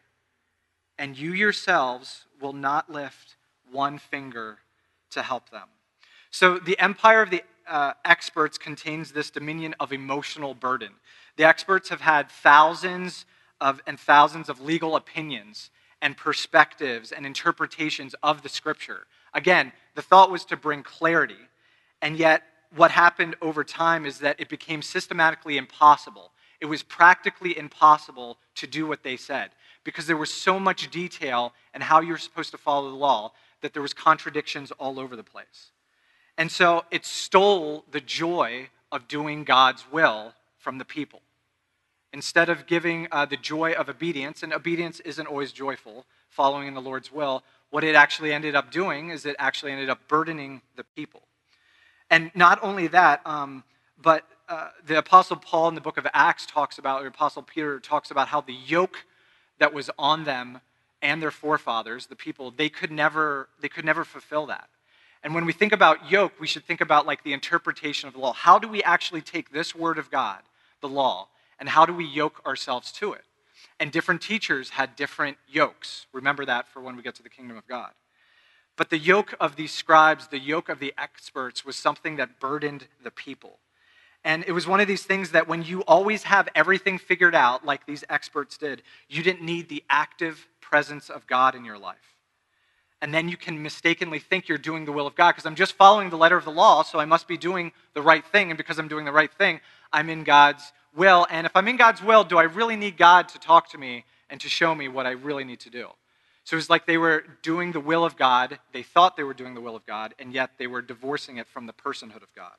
and 0.99 1.19
you 1.19 1.33
yourselves 1.33 2.27
will 2.41 2.53
not 2.53 2.91
lift 2.91 3.37
one 3.71 3.99
finger 3.99 4.59
to 5.11 5.23
help 5.23 5.51
them. 5.51 5.69
So, 6.31 6.59
the 6.59 6.79
empire 6.79 7.21
of 7.23 7.31
the 7.31 7.43
uh, 7.69 7.93
experts 8.05 8.59
contains 8.59 9.13
this 9.13 9.31
dominion 9.31 9.75
of 9.81 9.93
emotional 9.93 10.55
burden. 10.55 10.91
The 11.37 11.45
experts 11.45 11.89
have 11.89 12.01
had 12.01 12.31
thousands 12.31 13.27
of 13.61 13.81
and 13.87 13.99
thousands 13.99 14.49
of 14.49 14.61
legal 14.61 14.97
opinions 14.97 15.71
and 16.01 16.17
perspectives 16.17 17.13
and 17.13 17.25
interpretations 17.25 18.15
of 18.23 18.43
the 18.43 18.49
scripture. 18.49 19.07
Again, 19.35 19.73
the 19.95 20.03
thought 20.03 20.31
was 20.31 20.45
to 20.47 20.57
bring 20.57 20.83
clarity, 20.83 21.37
and 22.01 22.17
yet 22.17 22.43
what 22.75 22.91
happened 22.91 23.37
over 23.43 23.65
time 23.65 24.07
is 24.07 24.19
that 24.19 24.41
it 24.41 24.49
became 24.49 24.83
systematically 24.83 25.57
impossible. 25.57 26.33
It 26.61 26.67
was 26.67 26.83
practically 26.83 27.57
impossible 27.57 28.39
to 28.57 28.67
do 28.67 28.87
what 28.87 29.03
they 29.03 29.17
said 29.17 29.51
because 29.85 30.07
there 30.07 30.17
was 30.17 30.33
so 30.33 30.59
much 30.61 30.91
detail 30.91 31.53
and 31.75 31.83
how 31.83 32.01
you're 32.01 32.19
supposed 32.19 32.53
to 32.53 32.59
follow 32.59 32.91
the 32.91 32.97
law 32.97 33.33
that 33.61 33.73
there 33.73 33.83
was 33.83 33.93
contradictions 33.93 34.71
all 34.73 34.99
over 34.99 35.17
the 35.17 35.23
place. 35.23 35.73
And 36.39 36.51
so 36.51 36.85
it 36.91 37.05
stole 37.05 37.85
the 37.91 38.01
joy 38.01 38.69
of 38.91 39.09
doing 39.09 39.45
God's 39.45 39.85
will 39.91 40.35
from 40.59 40.79
the 40.79 40.85
people. 40.85 41.21
Instead 42.13 42.49
of 42.49 42.67
giving 42.67 43.09
uh, 43.11 43.25
the 43.25 43.37
joy 43.37 43.73
of 43.73 43.89
obedience, 43.89 44.43
and 44.43 44.53
obedience 44.53 45.01
isn't 45.01 45.27
always 45.27 45.51
joyful, 45.51 46.05
following 46.29 46.69
in 46.69 46.75
the 46.75 46.81
Lord's 46.81 47.11
will, 47.11 47.43
what 47.71 47.85
it 47.85 47.95
actually 47.95 48.33
ended 48.33 48.55
up 48.55 48.71
doing 48.71 49.11
is 49.11 49.25
it 49.25 49.37
actually 49.39 49.73
ended 49.73 49.89
up 49.89 50.07
burdening 50.09 50.61
the 50.77 50.85
people. 50.85 51.23
And 52.13 52.31
not 52.35 52.59
only 52.63 52.89
that, 52.89 53.27
um, 53.27 53.65
but 54.01 54.25
uh, 54.47 54.69
the 54.87 54.99
Apostle 54.99 55.37
Paul 55.37 55.69
in 55.69 55.75
the 55.75 55.81
book 55.81 55.97
of 55.97 56.07
Acts 56.13 56.45
talks 56.45 56.77
about, 56.77 57.03
or 57.03 57.07
Apostle 57.07 57.43
Peter 57.43 57.81
talks 57.81 58.11
about 58.11 58.29
how 58.29 58.43
the 58.43 58.53
yoke 58.53 59.07
that 59.59 59.73
was 59.73 59.89
on 59.99 60.25
them 60.25 60.61
and 61.01 61.23
their 61.23 61.31
forefathers, 61.31 62.09
the 62.09 62.15
people, 62.15 62.51
they 62.51 62.69
could 62.69 62.93
never, 62.93 63.49
they 63.63 63.69
could 63.71 63.87
never 63.87 64.05
fulfill 64.05 64.45
that. 64.45 64.69
And 65.25 65.35
when 65.35 65.47
we 65.47 65.55
think 65.55 65.73
about 65.73 66.11
yoke, 66.11 66.35
we 66.39 66.47
should 66.47 66.67
think 66.67 66.83
about 66.83 67.07
like 67.07 67.25
the 67.25 67.33
interpretation 67.33 68.09
of 68.09 68.13
the 68.13 68.21
law. 68.21 68.35
How 68.35 68.59
do 68.59 68.69
we 68.69 68.83
actually 68.83 69.23
take 69.23 69.51
this 69.51 69.75
word 69.75 69.97
of 69.97 70.11
God, 70.11 70.41
the 70.83 70.91
law, 70.91 71.29
and 71.59 71.67
how 71.67 71.87
do 71.87 71.95
we 71.95 72.05
yoke 72.05 72.43
ourselves 72.45 72.93
to 72.93 73.15
it? 73.15 73.25
And 73.81 73.91
different 73.91 74.21
teachers 74.21 74.69
had 74.69 74.97
different 74.97 75.39
yokes. 75.49 76.07
Remember 76.13 76.45
that 76.45 76.69
for 76.69 76.83
when 76.83 76.95
we 76.95 77.03
get 77.03 77.15
to 77.15 77.23
the 77.23 77.31
kingdom 77.31 77.57
of 77.57 77.67
God. 77.67 77.93
But 78.83 78.91
the 78.91 78.99
yoke 78.99 79.37
of 79.39 79.55
these 79.55 79.71
scribes, 79.71 80.27
the 80.27 80.41
yoke 80.41 80.69
of 80.69 80.81
the 80.81 80.93
experts, 80.99 81.65
was 81.65 81.77
something 81.77 82.17
that 82.17 82.41
burdened 82.41 82.89
the 83.05 83.13
people. 83.13 83.61
And 84.25 84.43
it 84.49 84.51
was 84.51 84.67
one 84.67 84.81
of 84.81 84.89
these 84.89 85.05
things 85.05 85.31
that 85.31 85.47
when 85.47 85.63
you 85.63 85.83
always 85.83 86.25
have 86.25 86.49
everything 86.57 86.99
figured 86.99 87.37
out, 87.37 87.65
like 87.65 87.87
these 87.87 88.03
experts 88.11 88.59
did, 88.59 88.83
you 89.09 89.23
didn't 89.23 89.43
need 89.43 89.69
the 89.69 89.85
active 89.89 90.49
presence 90.61 91.11
of 91.11 91.29
God 91.29 91.55
in 91.55 91.65
your 91.65 91.79
life 91.79 92.17
and 93.01 93.15
then 93.15 93.29
you 93.29 93.37
can 93.37 93.63
mistakenly 93.63 94.19
think 94.21 94.49
you're 94.49 94.59
doing 94.59 94.85
the 94.85 94.93
will 94.93 95.07
of 95.07 95.15
God 95.15 95.33
because 95.33 95.47
I'm 95.47 95.55
just 95.55 95.75
following 95.75 96.11
the 96.11 96.17
letter 96.17 96.37
of 96.37 96.45
the 96.45 96.53
law, 96.53 96.83
so 96.83 96.99
I 96.99 97.05
must 97.05 97.29
be 97.29 97.37
doing 97.37 97.71
the 97.95 98.03
right 98.03 98.25
thing. 98.25 98.51
And 98.51 98.57
because 98.57 98.81
I'm 98.81 98.89
doing 98.89 99.05
the 99.05 99.13
right 99.13 99.33
thing, 99.33 99.61
I'm 99.93 100.09
in 100.09 100.25
God's 100.25 100.73
will. 100.97 101.27
And 101.31 101.45
if 101.45 101.57
I'm 101.57 101.69
in 101.69 101.77
God's 101.77 102.03
will, 102.03 102.25
do 102.25 102.39
I 102.39 102.45
really 102.45 102.77
need 102.77 102.97
God 102.97 103.29
to 103.31 103.39
talk 103.39 103.71
to 103.71 103.79
me 103.79 104.05
and 104.31 104.41
to 104.41 104.49
show 104.49 104.75
me 104.75 104.89
what 104.89 105.05
I 105.05 105.13
really 105.13 105.45
need 105.45 105.61
to 105.61 105.71
do? 105.71 105.89
So 106.45 106.55
it 106.55 106.59
was 106.59 106.71
like 106.71 106.87
they 106.87 106.99
were 106.99 107.25
doing 107.43 107.73
the 107.73 107.81
will 107.81 108.05
of 108.05 108.17
God. 108.17 108.59
They 108.73 108.83
thought 108.83 109.17
they 109.17 109.23
were 109.23 109.35
doing 109.35 109.55
the 109.55 109.61
will 109.61 109.77
of 109.77 109.87
God, 109.87 110.15
and 110.19 110.33
yet 110.33 110.51
they 110.59 110.67
were 110.67 110.83
divorcing 110.83 111.37
it 111.37 111.47
from 111.47 111.67
the 111.67 111.73
personhood 111.73 112.23
of 112.23 112.35
God. 112.35 112.55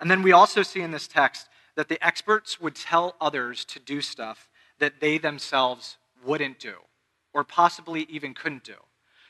And 0.00 0.10
then 0.10 0.22
we 0.22 0.32
also 0.32 0.62
see 0.62 0.82
in 0.82 0.90
this 0.90 1.08
text 1.08 1.48
that 1.74 1.88
the 1.88 2.04
experts 2.04 2.60
would 2.60 2.74
tell 2.74 3.16
others 3.20 3.64
to 3.66 3.80
do 3.80 4.00
stuff 4.00 4.48
that 4.78 5.00
they 5.00 5.18
themselves 5.18 5.96
wouldn't 6.24 6.58
do, 6.60 6.76
or 7.32 7.44
possibly 7.44 8.06
even 8.08 8.34
couldn't 8.34 8.64
do. 8.64 8.76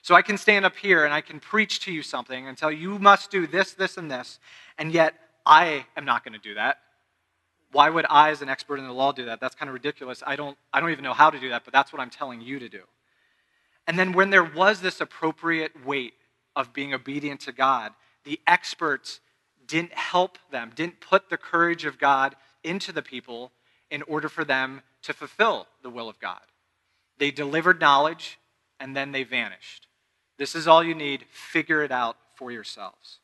So 0.03 0.15
I 0.15 0.23
can 0.23 0.39
stand 0.39 0.65
up 0.65 0.77
here 0.77 1.05
and 1.05 1.13
I 1.13 1.21
can 1.21 1.41
preach 1.41 1.81
to 1.81 1.93
you 1.93 2.03
something 2.03 2.47
and 2.47 2.57
tell 2.57 2.71
you, 2.71 2.93
you 2.93 2.99
must 2.99 3.31
do 3.31 3.47
this, 3.47 3.73
this, 3.73 3.97
and 3.97 4.11
this, 4.11 4.39
and 4.79 4.93
yet 4.93 5.15
I 5.45 5.87
am 5.97 6.05
not 6.05 6.25
going 6.25 6.35
to 6.35 6.39
do 6.39 6.55
that. 6.55 6.79
Why 7.73 7.91
would 7.91 8.07
I, 8.09 8.31
as 8.31 8.43
an 8.43 8.49
expert 8.49 8.79
in 8.79 8.87
the 8.87 8.93
law, 8.93 9.13
do 9.13 9.25
that? 9.25 9.41
That's 9.41 9.55
kind 9.55 9.69
of 9.69 9.75
ridiculous. 9.75 10.23
I 10.25 10.37
don't, 10.37 10.57
I 10.73 10.81
don't 10.81 10.91
even 10.91 11.03
know 11.03 11.13
how 11.13 11.31
to 11.31 11.41
do 11.41 11.49
that, 11.49 11.65
but 11.65 11.73
that's 11.73 11.93
what 11.93 12.01
I'm 12.01 12.11
telling 12.11 12.41
you 12.41 12.59
to 12.59 12.69
do. 12.69 12.83
And 13.87 13.99
then 13.99 14.13
when 14.13 14.31
there 14.31 14.45
was 14.45 14.81
this 14.81 15.01
appropriate 15.01 15.87
weight 15.87 16.15
of 16.55 16.73
being 16.73 16.93
obedient 16.93 17.41
to 17.43 17.53
God, 17.53 17.93
the 18.25 18.41
experts 18.47 19.21
didn't 19.67 19.93
help 19.93 20.39
them, 20.51 20.73
didn't 20.75 21.01
put 21.01 21.29
the 21.31 21.37
courage 21.37 21.85
of 21.85 21.99
God 21.99 22.37
into 22.65 22.93
the 22.93 23.03
people 23.03 23.53
in 23.91 24.03
order 24.03 24.29
for 24.29 24.45
them 24.45 24.83
to 25.03 25.13
fulfill 25.13 25.67
the 25.83 25.91
will 25.91 26.09
of 26.09 26.19
God. 26.19 26.41
They 27.19 27.31
delivered 27.31 27.81
knowledge 27.81 28.39
and 28.81 28.97
then 28.97 29.13
they 29.13 29.23
vanished. 29.23 29.87
This 30.39 30.55
is 30.55 30.69
all 30.69 30.85
you 30.85 30.95
need. 30.95 31.25
Figure 31.31 31.83
it 31.83 31.93
out 31.93 32.17
for 32.35 32.51
yourselves. 32.51 33.21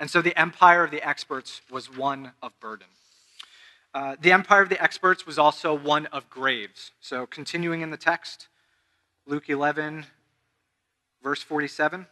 And 0.00 0.10
so 0.10 0.22
the 0.22 0.38
empire 0.38 0.84
of 0.84 0.90
the 0.90 1.06
experts 1.06 1.60
was 1.70 1.94
one 1.94 2.32
of 2.42 2.58
burden. 2.60 2.86
Uh, 3.94 4.16
the 4.20 4.32
empire 4.32 4.62
of 4.62 4.68
the 4.68 4.82
experts 4.82 5.26
was 5.26 5.38
also 5.38 5.74
one 5.74 6.06
of 6.06 6.28
graves. 6.30 6.92
So 7.00 7.26
continuing 7.26 7.80
in 7.80 7.90
the 7.90 7.96
text, 7.96 8.48
Luke 9.28 9.50
11, 9.50 10.06
verse 11.22 11.42
47. 11.42 12.06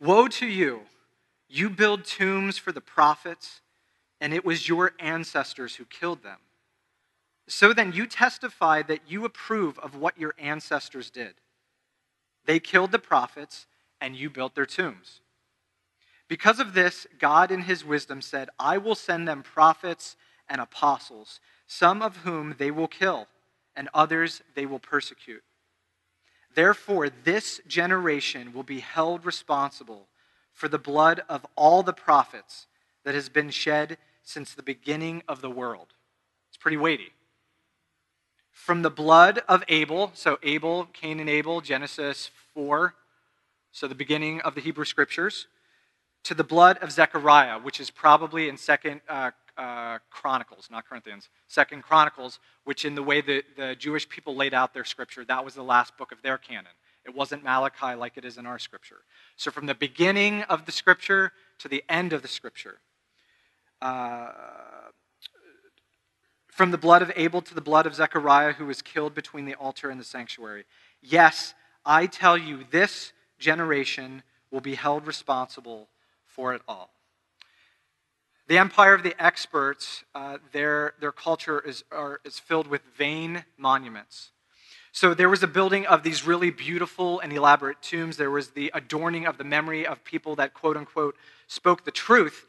Woe 0.00 0.26
to 0.26 0.46
you! 0.46 0.80
You 1.50 1.68
build 1.68 2.06
tombs 2.06 2.56
for 2.56 2.72
the 2.72 2.80
prophets, 2.80 3.60
and 4.22 4.32
it 4.32 4.42
was 4.42 4.70
your 4.70 4.92
ancestors 4.98 5.76
who 5.76 5.84
killed 5.84 6.22
them. 6.22 6.38
So 7.46 7.74
then 7.74 7.92
you 7.92 8.06
testify 8.06 8.80
that 8.84 9.00
you 9.06 9.26
approve 9.26 9.78
of 9.80 9.94
what 9.94 10.18
your 10.18 10.34
ancestors 10.38 11.10
did. 11.10 11.34
They 12.46 12.58
killed 12.58 12.90
the 12.90 12.98
prophets, 12.98 13.66
and 14.00 14.16
you 14.16 14.30
built 14.30 14.54
their 14.54 14.64
tombs. 14.64 15.20
Because 16.26 16.58
of 16.58 16.72
this, 16.72 17.06
God 17.18 17.50
in 17.50 17.62
his 17.62 17.84
wisdom 17.84 18.22
said, 18.22 18.48
I 18.58 18.78
will 18.78 18.94
send 18.94 19.28
them 19.28 19.42
prophets 19.42 20.16
and 20.48 20.58
apostles, 20.58 21.38
some 21.66 22.00
of 22.00 22.18
whom 22.18 22.54
they 22.56 22.70
will 22.70 22.88
kill, 22.88 23.26
and 23.76 23.90
others 23.92 24.40
they 24.54 24.64
will 24.64 24.78
persecute. 24.78 25.42
Therefore, 26.54 27.08
this 27.08 27.60
generation 27.66 28.52
will 28.52 28.62
be 28.62 28.80
held 28.80 29.24
responsible 29.24 30.08
for 30.52 30.68
the 30.68 30.78
blood 30.78 31.22
of 31.28 31.46
all 31.56 31.82
the 31.82 31.92
prophets 31.92 32.66
that 33.04 33.14
has 33.14 33.28
been 33.28 33.50
shed 33.50 33.98
since 34.22 34.54
the 34.54 34.62
beginning 34.62 35.22
of 35.28 35.40
the 35.40 35.50
world. 35.50 35.94
It's 36.48 36.58
pretty 36.58 36.76
weighty 36.76 37.12
from 38.60 38.82
the 38.82 38.90
blood 38.90 39.40
of 39.48 39.64
Abel, 39.68 40.10
so 40.14 40.38
Abel, 40.42 40.86
Cain 40.92 41.18
and 41.18 41.30
Abel, 41.30 41.62
Genesis 41.62 42.30
4, 42.54 42.94
so 43.72 43.88
the 43.88 43.94
beginning 43.94 44.40
of 44.42 44.54
the 44.54 44.60
Hebrew 44.60 44.84
Scriptures, 44.84 45.46
to 46.24 46.34
the 46.34 46.44
blood 46.44 46.76
of 46.78 46.92
Zechariah, 46.92 47.58
which 47.58 47.80
is 47.80 47.90
probably 47.90 48.50
in 48.50 48.58
Second 48.58 49.00
uh, 49.08 49.30
uh, 49.60 49.98
Chronicles, 50.10 50.68
not 50.70 50.88
Corinthians, 50.88 51.28
Second 51.46 51.82
Chronicles, 51.82 52.40
which 52.64 52.86
in 52.86 52.94
the 52.94 53.02
way 53.02 53.20
that 53.20 53.42
the 53.56 53.76
Jewish 53.76 54.08
people 54.08 54.34
laid 54.34 54.54
out 54.54 54.72
their 54.72 54.86
Scripture, 54.86 55.22
that 55.26 55.44
was 55.44 55.54
the 55.54 55.62
last 55.62 55.98
book 55.98 56.12
of 56.12 56.22
their 56.22 56.38
canon. 56.38 56.72
It 57.04 57.14
wasn't 57.14 57.44
Malachi 57.44 57.94
like 57.94 58.16
it 58.16 58.24
is 58.24 58.38
in 58.38 58.46
our 58.46 58.58
Scripture. 58.58 59.02
So 59.36 59.50
from 59.50 59.66
the 59.66 59.74
beginning 59.74 60.42
of 60.44 60.64
the 60.64 60.72
Scripture 60.72 61.32
to 61.58 61.68
the 61.68 61.84
end 61.90 62.14
of 62.14 62.22
the 62.22 62.28
Scripture. 62.28 62.78
Uh, 63.82 64.30
from 66.48 66.70
the 66.70 66.78
blood 66.78 67.02
of 67.02 67.12
Abel 67.14 67.42
to 67.42 67.54
the 67.54 67.60
blood 67.60 67.86
of 67.86 67.94
Zechariah, 67.94 68.54
who 68.54 68.66
was 68.66 68.80
killed 68.80 69.14
between 69.14 69.44
the 69.44 69.54
altar 69.54 69.90
and 69.90 70.00
the 70.00 70.04
sanctuary. 70.04 70.64
Yes, 71.02 71.54
I 71.84 72.06
tell 72.06 72.38
you, 72.38 72.64
this 72.70 73.12
generation 73.38 74.22
will 74.50 74.60
be 74.60 74.74
held 74.74 75.06
responsible 75.06 75.88
for 76.24 76.54
it 76.54 76.62
all. 76.66 76.90
The 78.50 78.58
empire 78.58 78.94
of 78.94 79.04
the 79.04 79.14
experts, 79.22 80.02
uh, 80.12 80.38
their, 80.50 80.94
their 80.98 81.12
culture 81.12 81.60
is, 81.60 81.84
are, 81.92 82.18
is 82.24 82.40
filled 82.40 82.66
with 82.66 82.82
vain 82.96 83.44
monuments. 83.56 84.32
So 84.90 85.14
there 85.14 85.28
was 85.28 85.44
a 85.44 85.46
building 85.46 85.86
of 85.86 86.02
these 86.02 86.26
really 86.26 86.50
beautiful 86.50 87.20
and 87.20 87.32
elaborate 87.32 87.80
tombs. 87.80 88.16
There 88.16 88.28
was 88.28 88.50
the 88.50 88.72
adorning 88.74 89.24
of 89.24 89.38
the 89.38 89.44
memory 89.44 89.86
of 89.86 90.02
people 90.02 90.34
that, 90.34 90.52
quote 90.52 90.76
unquote, 90.76 91.14
spoke 91.46 91.84
the 91.84 91.92
truth 91.92 92.48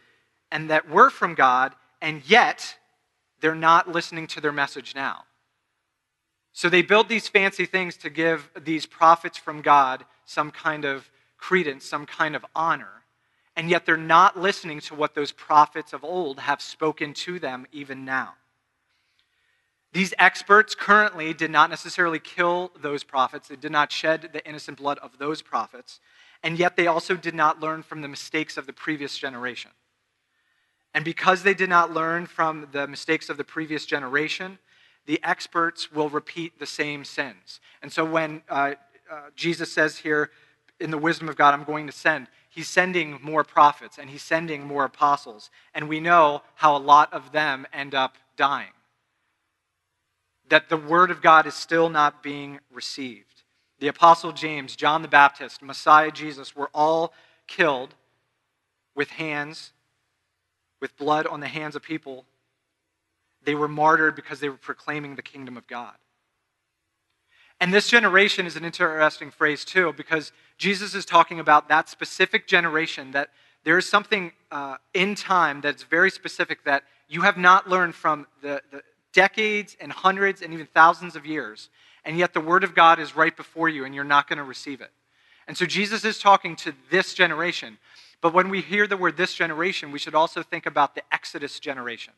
and 0.52 0.72
that 0.72 0.90
were 0.90 1.12
from 1.12 1.36
God, 1.36 1.76
and 2.02 2.28
yet 2.28 2.78
they're 3.40 3.54
not 3.54 3.88
listening 3.88 4.26
to 4.30 4.42
their 4.42 4.52
message 4.52 4.96
now. 4.96 5.26
So 6.52 6.68
they 6.68 6.82
built 6.82 7.10
these 7.10 7.28
fancy 7.28 7.68
things 7.68 7.96
to 7.98 8.10
give 8.10 8.50
these 8.60 8.88
prophets 8.88 9.38
from 9.38 9.62
God 9.62 10.04
some 10.26 10.50
kind 10.50 10.84
of 10.84 11.12
credence, 11.38 11.86
some 11.86 12.08
kind 12.08 12.36
of 12.36 12.44
honor. 12.56 13.01
And 13.62 13.70
yet 13.70 13.86
they're 13.86 13.96
not 13.96 14.40
listening 14.40 14.80
to 14.80 14.96
what 14.96 15.14
those 15.14 15.32
prophets 15.32 15.94
of 15.94 16.04
old 16.04 16.40
have 16.40 16.64
spoken 16.64 17.14
to 17.14 17.38
them 17.38 17.68
even 17.72 18.04
now. 18.04 18.34
These 19.94 20.16
experts 20.18 20.74
currently 20.74 21.32
did 21.36 21.52
not 21.52 21.70
necessarily 21.70 22.18
kill 22.18 22.72
those 22.82 23.04
prophets, 23.04 23.50
they 23.50 23.56
did 23.56 23.72
not 23.72 23.92
shed 23.92 24.32
the 24.34 24.44
innocent 24.50 24.80
blood 24.80 24.98
of 24.98 25.20
those 25.20 25.44
prophets, 25.44 26.00
and 26.42 26.58
yet 26.58 26.76
they 26.76 26.88
also 26.88 27.16
did 27.16 27.36
not 27.36 27.60
learn 27.60 27.84
from 27.84 28.02
the 28.02 28.08
mistakes 28.08 28.58
of 28.58 28.66
the 28.66 28.74
previous 28.74 29.16
generation. 29.16 29.70
And 30.96 31.06
because 31.06 31.44
they 31.44 31.54
did 31.54 31.70
not 31.70 31.94
learn 31.94 32.26
from 32.26 32.68
the 32.72 32.88
mistakes 32.88 33.30
of 33.30 33.38
the 33.38 33.44
previous 33.44 33.86
generation, 33.86 34.58
the 35.06 35.20
experts 35.24 35.92
will 35.92 36.10
repeat 36.10 36.58
the 36.58 36.66
same 36.66 37.06
sins. 37.06 37.60
And 37.84 37.94
so 37.94 38.06
when 38.06 38.42
uh, 38.50 38.74
uh, 39.08 39.30
Jesus 39.36 39.72
says 39.72 40.00
here, 40.00 40.32
in 40.80 40.90
the 40.90 40.98
wisdom 40.98 41.30
of 41.30 41.36
God, 41.36 41.54
I'm 41.54 41.64
going 41.64 41.86
to 41.86 41.94
send, 41.94 42.28
he's 42.52 42.68
sending 42.68 43.18
more 43.24 43.44
prophets 43.44 43.98
and 43.98 44.10
he's 44.10 44.22
sending 44.22 44.68
more 44.68 44.84
apostles. 44.86 45.50
And 45.74 45.90
we 45.90 46.00
know 46.00 46.44
how 46.56 46.76
a 46.76 46.78
lot 46.78 47.12
of 47.12 47.32
them 47.32 47.66
end 47.74 47.96
up 47.96 48.18
dying. 48.36 48.74
That 50.50 50.70
the 50.70 50.78
word 50.78 51.10
of 51.10 51.22
God 51.22 51.48
is 51.48 51.56
still 51.56 51.90
not 51.90 52.22
being 52.22 52.60
received. 52.72 53.44
The 53.80 53.88
apostle 53.88 54.34
James, 54.34 54.76
John 54.76 55.02
the 55.02 55.08
Baptist, 55.08 55.64
Messiah 55.64 56.12
Jesus 56.12 56.56
were 56.56 56.70
all 56.74 57.14
killed 57.48 57.96
with 58.96 59.10
hands, 59.12 59.72
with 60.82 60.96
blood 60.98 61.26
on 61.26 61.40
the 61.40 61.48
hands 61.48 61.76
of 61.76 61.82
people. 61.82 62.26
They 63.44 63.56
were 63.56 63.70
martyred 63.70 64.16
because 64.16 64.40
they 64.42 64.50
were 64.50 64.58
proclaiming 64.58 65.16
the 65.16 65.22
kingdom 65.24 65.58
of 65.58 65.66
God. 65.68 65.96
And 67.62 67.72
this 67.72 67.88
generation 67.88 68.48
is 68.48 68.56
an 68.56 68.66
interesting 68.66 69.30
phrase, 69.30 69.64
too, 69.64 69.94
because 69.94 70.32
Jesus 70.58 70.96
is 70.96 71.06
talking 71.06 71.40
about 71.40 71.70
that 71.70 71.90
specific 71.90 72.48
generation, 72.48 73.12
that 73.12 73.30
there 73.64 73.78
is 73.78 73.88
something 73.88 74.32
uh, 74.52 74.78
in 74.96 75.14
time 75.14 75.62
that's 75.62 75.84
very 75.84 76.10
specific 76.10 76.64
that 76.64 76.84
you 77.08 77.22
have 77.22 77.38
not 77.38 77.70
learned 77.70 77.94
from 77.94 78.26
the, 78.42 78.64
the 78.72 78.82
decades 79.14 79.78
and 79.80 79.92
hundreds 79.92 80.42
and 80.42 80.56
even 80.56 80.66
thousands 80.74 81.16
of 81.16 81.28
years. 81.28 81.70
And 82.04 82.18
yet 82.18 82.34
the 82.34 82.42
Word 82.42 82.64
of 82.64 82.74
God 82.74 83.00
is 83.00 83.16
right 83.16 83.38
before 83.38 83.70
you, 83.70 83.86
and 83.86 83.94
you're 83.94 84.04
not 84.04 84.28
going 84.28 84.38
to 84.38 84.44
receive 84.44 84.82
it. 84.82 84.90
And 85.48 85.56
so 85.56 85.68
Jesus 85.68 86.04
is 86.04 86.18
talking 86.18 86.56
to 86.58 86.74
this 86.90 87.14
generation. 87.14 87.78
But 88.22 88.34
when 88.34 88.50
we 88.50 88.62
hear 88.62 88.88
the 88.88 88.98
word 88.98 89.18
this 89.18 89.36
generation, 89.36 89.92
we 89.92 90.00
should 90.00 90.16
also 90.16 90.42
think 90.42 90.66
about 90.66 90.96
the 90.96 91.04
Exodus 91.12 91.60
generation, 91.60 92.14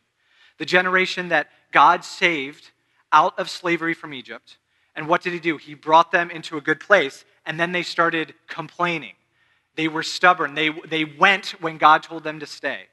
the 0.57 0.65
generation 0.65 1.29
that 1.29 1.49
God 1.73 2.05
saved 2.05 2.71
out 3.11 3.37
of 3.37 3.49
slavery 3.49 3.93
from 3.93 4.13
Egypt 4.13 4.57
and 4.95 5.07
what 5.07 5.21
did 5.21 5.33
he 5.33 5.39
do? 5.39 5.57
He 5.57 5.73
brought 5.73 6.11
them 6.11 6.29
into 6.29 6.57
a 6.57 6.61
good 6.61 6.79
place, 6.79 7.25
and 7.45 7.59
then 7.59 7.71
they 7.71 7.83
started 7.83 8.33
complaining. 8.47 9.13
They 9.75 9.87
were 9.87 10.03
stubborn. 10.03 10.53
They, 10.53 10.69
they 10.69 11.05
went 11.05 11.55
when 11.61 11.77
God 11.77 12.03
told 12.03 12.23
them 12.23 12.39
to 12.39 12.45
stay, 12.45 12.87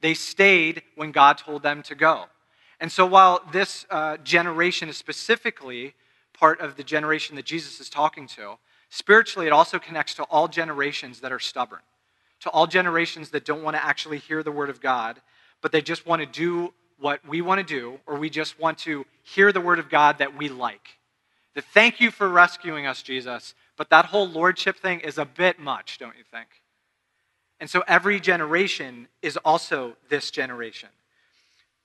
they 0.00 0.14
stayed 0.14 0.82
when 0.94 1.12
God 1.12 1.38
told 1.38 1.62
them 1.62 1.82
to 1.84 1.94
go. 1.94 2.26
And 2.78 2.92
so, 2.92 3.06
while 3.06 3.40
this 3.52 3.86
uh, 3.90 4.18
generation 4.18 4.90
is 4.90 4.98
specifically 4.98 5.94
part 6.34 6.60
of 6.60 6.76
the 6.76 6.84
generation 6.84 7.36
that 7.36 7.46
Jesus 7.46 7.80
is 7.80 7.88
talking 7.88 8.26
to, 8.28 8.58
spiritually, 8.90 9.46
it 9.46 9.52
also 9.52 9.78
connects 9.78 10.14
to 10.14 10.24
all 10.24 10.48
generations 10.48 11.20
that 11.20 11.32
are 11.32 11.38
stubborn, 11.38 11.80
to 12.40 12.50
all 12.50 12.66
generations 12.66 13.30
that 13.30 13.46
don't 13.46 13.62
want 13.62 13.76
to 13.76 13.84
actually 13.84 14.18
hear 14.18 14.42
the 14.42 14.52
word 14.52 14.68
of 14.68 14.82
God, 14.82 15.22
but 15.62 15.72
they 15.72 15.80
just 15.80 16.06
want 16.06 16.20
to 16.20 16.26
do 16.26 16.74
what 16.98 17.26
we 17.26 17.40
want 17.40 17.66
to 17.66 17.66
do, 17.66 17.98
or 18.06 18.16
we 18.16 18.28
just 18.28 18.58
want 18.58 18.76
to 18.78 19.06
hear 19.22 19.52
the 19.52 19.60
word 19.60 19.78
of 19.78 19.88
God 19.88 20.18
that 20.18 20.36
we 20.36 20.50
like. 20.50 20.98
Thank 21.62 22.00
you 22.00 22.10
for 22.10 22.28
rescuing 22.28 22.86
us, 22.86 23.02
Jesus, 23.02 23.54
but 23.76 23.90
that 23.90 24.06
whole 24.06 24.28
lordship 24.28 24.76
thing 24.76 25.00
is 25.00 25.18
a 25.18 25.24
bit 25.24 25.58
much, 25.58 25.98
don't 25.98 26.16
you 26.16 26.24
think? 26.30 26.48
And 27.60 27.70
so 27.70 27.82
every 27.88 28.20
generation 28.20 29.08
is 29.22 29.36
also 29.38 29.96
this 30.08 30.30
generation. 30.30 30.90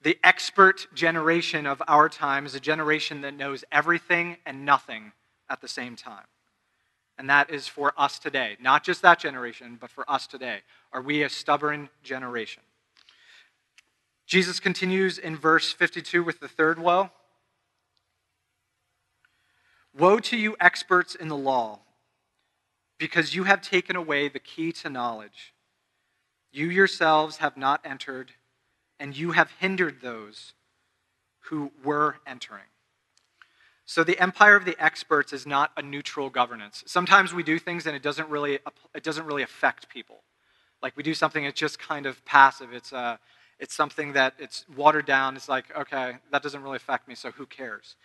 The 0.03 0.17
expert 0.23 0.87
generation 0.93 1.65
of 1.65 1.81
our 1.87 2.09
time 2.09 2.45
is 2.45 2.55
a 2.55 2.59
generation 2.59 3.21
that 3.21 3.35
knows 3.35 3.63
everything 3.71 4.37
and 4.45 4.65
nothing 4.65 5.13
at 5.49 5.61
the 5.61 5.67
same 5.67 5.95
time. 5.95 6.25
And 7.17 7.29
that 7.29 7.51
is 7.51 7.67
for 7.67 7.93
us 7.97 8.17
today. 8.17 8.57
Not 8.59 8.83
just 8.83 9.03
that 9.03 9.19
generation, 9.19 9.77
but 9.79 9.91
for 9.91 10.09
us 10.09 10.25
today. 10.25 10.61
Are 10.91 11.01
we 11.01 11.21
a 11.21 11.29
stubborn 11.29 11.89
generation? 12.03 12.63
Jesus 14.25 14.59
continues 14.59 15.17
in 15.17 15.37
verse 15.37 15.71
52 15.71 16.23
with 16.23 16.39
the 16.39 16.47
third 16.47 16.79
woe. 16.79 17.11
Woe 19.97 20.19
to 20.19 20.37
you, 20.37 20.55
experts 20.59 21.15
in 21.15 21.27
the 21.27 21.37
law, 21.37 21.79
because 22.97 23.35
you 23.35 23.43
have 23.43 23.61
taken 23.61 23.95
away 23.95 24.29
the 24.29 24.39
key 24.39 24.71
to 24.73 24.89
knowledge. 24.89 25.53
You 26.51 26.67
yourselves 26.67 27.37
have 27.37 27.57
not 27.57 27.81
entered, 27.83 28.33
and 28.99 29.15
you 29.15 29.31
have 29.31 29.51
hindered 29.59 30.01
those 30.01 30.53
who 31.45 31.71
were 31.83 32.17
entering. 32.25 32.63
So 33.85 34.03
the 34.03 34.17
empire 34.19 34.55
of 34.55 34.63
the 34.63 34.81
experts 34.81 35.33
is 35.33 35.45
not 35.45 35.71
a 35.75 35.81
neutral 35.81 36.29
governance. 36.29 36.83
Sometimes 36.87 37.33
we 37.33 37.43
do 37.43 37.59
things 37.59 37.85
and 37.87 37.95
it 37.95 38.01
doesn't 38.01 38.29
really 38.29 38.59
it 38.95 39.03
doesn't 39.03 39.25
really 39.25 39.43
affect 39.43 39.89
people. 39.89 40.23
Like 40.81 40.95
we 40.95 41.03
do 41.03 41.13
something 41.13 41.43
it's 41.43 41.59
just 41.59 41.79
kind 41.79 42.05
of 42.05 42.23
passive. 42.23 42.71
It's 42.73 42.93
uh, 42.93 43.17
it's 43.59 43.75
something 43.75 44.13
that 44.13 44.35
it's 44.39 44.65
watered 44.75 45.05
down. 45.05 45.35
It's 45.35 45.49
like 45.49 45.75
okay, 45.77 46.13
that 46.31 46.41
doesn't 46.41 46.63
really 46.63 46.77
affect 46.77 47.07
me, 47.07 47.15
so 47.15 47.31
who 47.31 47.45
cares? 47.45 47.97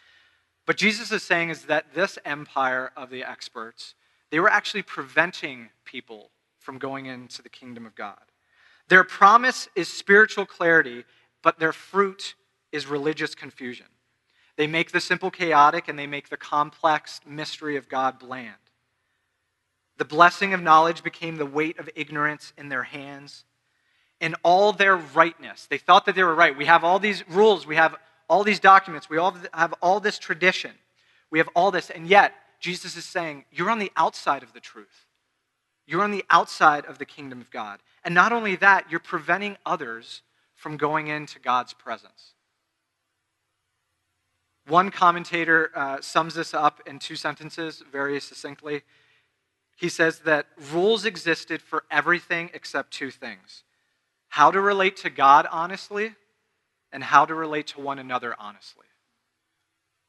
But 0.67 0.77
Jesus 0.77 1.13
is 1.13 1.23
saying 1.23 1.51
is 1.51 1.63
that 1.63 1.95
this 1.95 2.19
empire 2.25 2.91
of 2.97 3.09
the 3.09 3.25
experts, 3.25 3.95
they 4.31 4.41
were 4.41 4.51
actually 4.51 4.83
preventing 4.83 5.71
people 5.85 6.31
from 6.59 6.79
going 6.79 7.07
into 7.07 7.41
the 7.43 7.49
kingdom 7.49 7.87
of 7.87 7.95
God. 7.95 8.19
Their 8.89 9.05
promise 9.05 9.69
is 9.77 9.89
spiritual 9.89 10.45
clarity, 10.45 11.05
but 11.43 11.59
their 11.61 11.73
fruit 11.73 12.35
is 12.73 12.87
religious 12.87 13.35
confusion. 13.35 13.87
They 14.57 14.67
make 14.67 14.91
the 14.91 15.01
simple 15.01 15.31
chaotic 15.31 15.87
and 15.87 15.99
they 15.99 16.07
make 16.07 16.29
the 16.29 16.37
complex 16.37 17.21
mystery 17.27 17.77
of 17.77 17.89
God 17.89 18.19
bland. 18.19 18.55
The 19.99 20.05
blessing 20.05 20.53
of 20.53 20.63
knowledge 20.63 21.03
became 21.03 21.37
the 21.37 21.47
weight 21.47 21.79
of 21.79 21.89
ignorance 21.95 22.53
in 22.59 22.69
their 22.69 22.83
hands. 22.83 23.45
In 24.21 24.35
all 24.43 24.73
their 24.73 24.97
rightness, 24.97 25.67
they 25.67 25.79
thought 25.79 26.07
that 26.07 26.15
they 26.15 26.25
were 26.25 26.35
right. 26.35 26.57
We 26.57 26.67
have 26.67 26.85
all 26.85 26.99
these 26.99 27.29
rules, 27.29 27.67
we 27.67 27.77
have 27.77 27.97
all 28.29 28.45
these 28.45 28.61
documents, 28.61 29.09
we 29.09 29.19
all 29.19 29.37
have 29.55 29.75
all 29.81 30.01
this 30.01 30.19
tradition, 30.19 30.73
we 31.31 31.39
have 31.39 31.49
all 31.55 31.71
this, 31.71 31.91
and 31.91 32.07
yet 32.07 32.33
Jesus 32.61 32.97
is 32.97 33.05
saying, 33.05 33.45
You're 33.51 33.71
on 33.71 33.79
the 33.79 33.93
outside 33.97 34.43
of 34.43 34.53
the 34.53 34.61
truth. 34.61 35.07
You're 35.87 36.03
on 36.03 36.11
the 36.11 36.25
outside 36.31 36.85
of 36.87 36.99
the 36.99 37.05
kingdom 37.05 37.41
of 37.41 37.51
God. 37.51 37.79
And 38.05 38.15
not 38.15 38.33
only 38.33 38.57
that, 38.57 38.91
you're 38.91 38.99
preventing 38.99 39.57
others 39.65 40.23
from 40.55 40.77
going 40.77 41.07
into 41.07 41.39
God's 41.39 41.75
presence. 41.75 42.33
One 44.67 44.91
commentator 44.91 45.71
uh, 45.77 46.01
sums 46.01 46.35
this 46.35 46.55
up 46.55 46.81
in 46.87 46.99
two 46.99 47.15
sentences 47.15 47.85
very 47.93 48.19
succinctly. 48.19 48.83
He 49.77 49.89
says 49.89 50.21
that 50.21 50.47
rules 50.73 51.05
existed 51.05 51.63
for 51.63 51.85
everything 51.91 52.51
except 52.53 52.91
two 52.91 53.11
things 53.11 53.63
how 54.29 54.51
to 54.51 54.61
relate 54.61 54.97
to 54.97 55.09
God 55.09 55.47
honestly 55.51 56.15
and 56.97 57.05
how 57.05 57.27
to 57.27 57.35
relate 57.35 57.67
to 57.67 57.79
one 57.79 57.99
another 57.99 58.35
honestly. 58.39 58.87